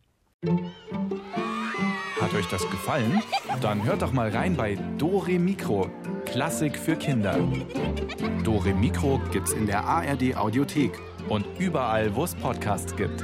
Hat 2.30 2.38
euch 2.38 2.46
das 2.46 2.70
gefallen? 2.70 3.24
Dann 3.60 3.82
hört 3.82 4.02
doch 4.02 4.12
mal 4.12 4.28
rein 4.28 4.54
bei 4.54 4.78
Dore 4.98 5.36
Mikro. 5.40 5.90
Klassik 6.26 6.78
für 6.78 6.94
Kinder. 6.94 7.36
Dore 8.44 8.72
Mikro 8.72 9.20
gibt's 9.32 9.50
in 9.50 9.66
der 9.66 9.82
ARD 9.82 10.36
Audiothek 10.36 10.92
und 11.28 11.44
überall, 11.58 12.14
wo 12.14 12.22
es 12.22 12.36
Podcasts 12.36 12.94
gibt. 12.94 13.20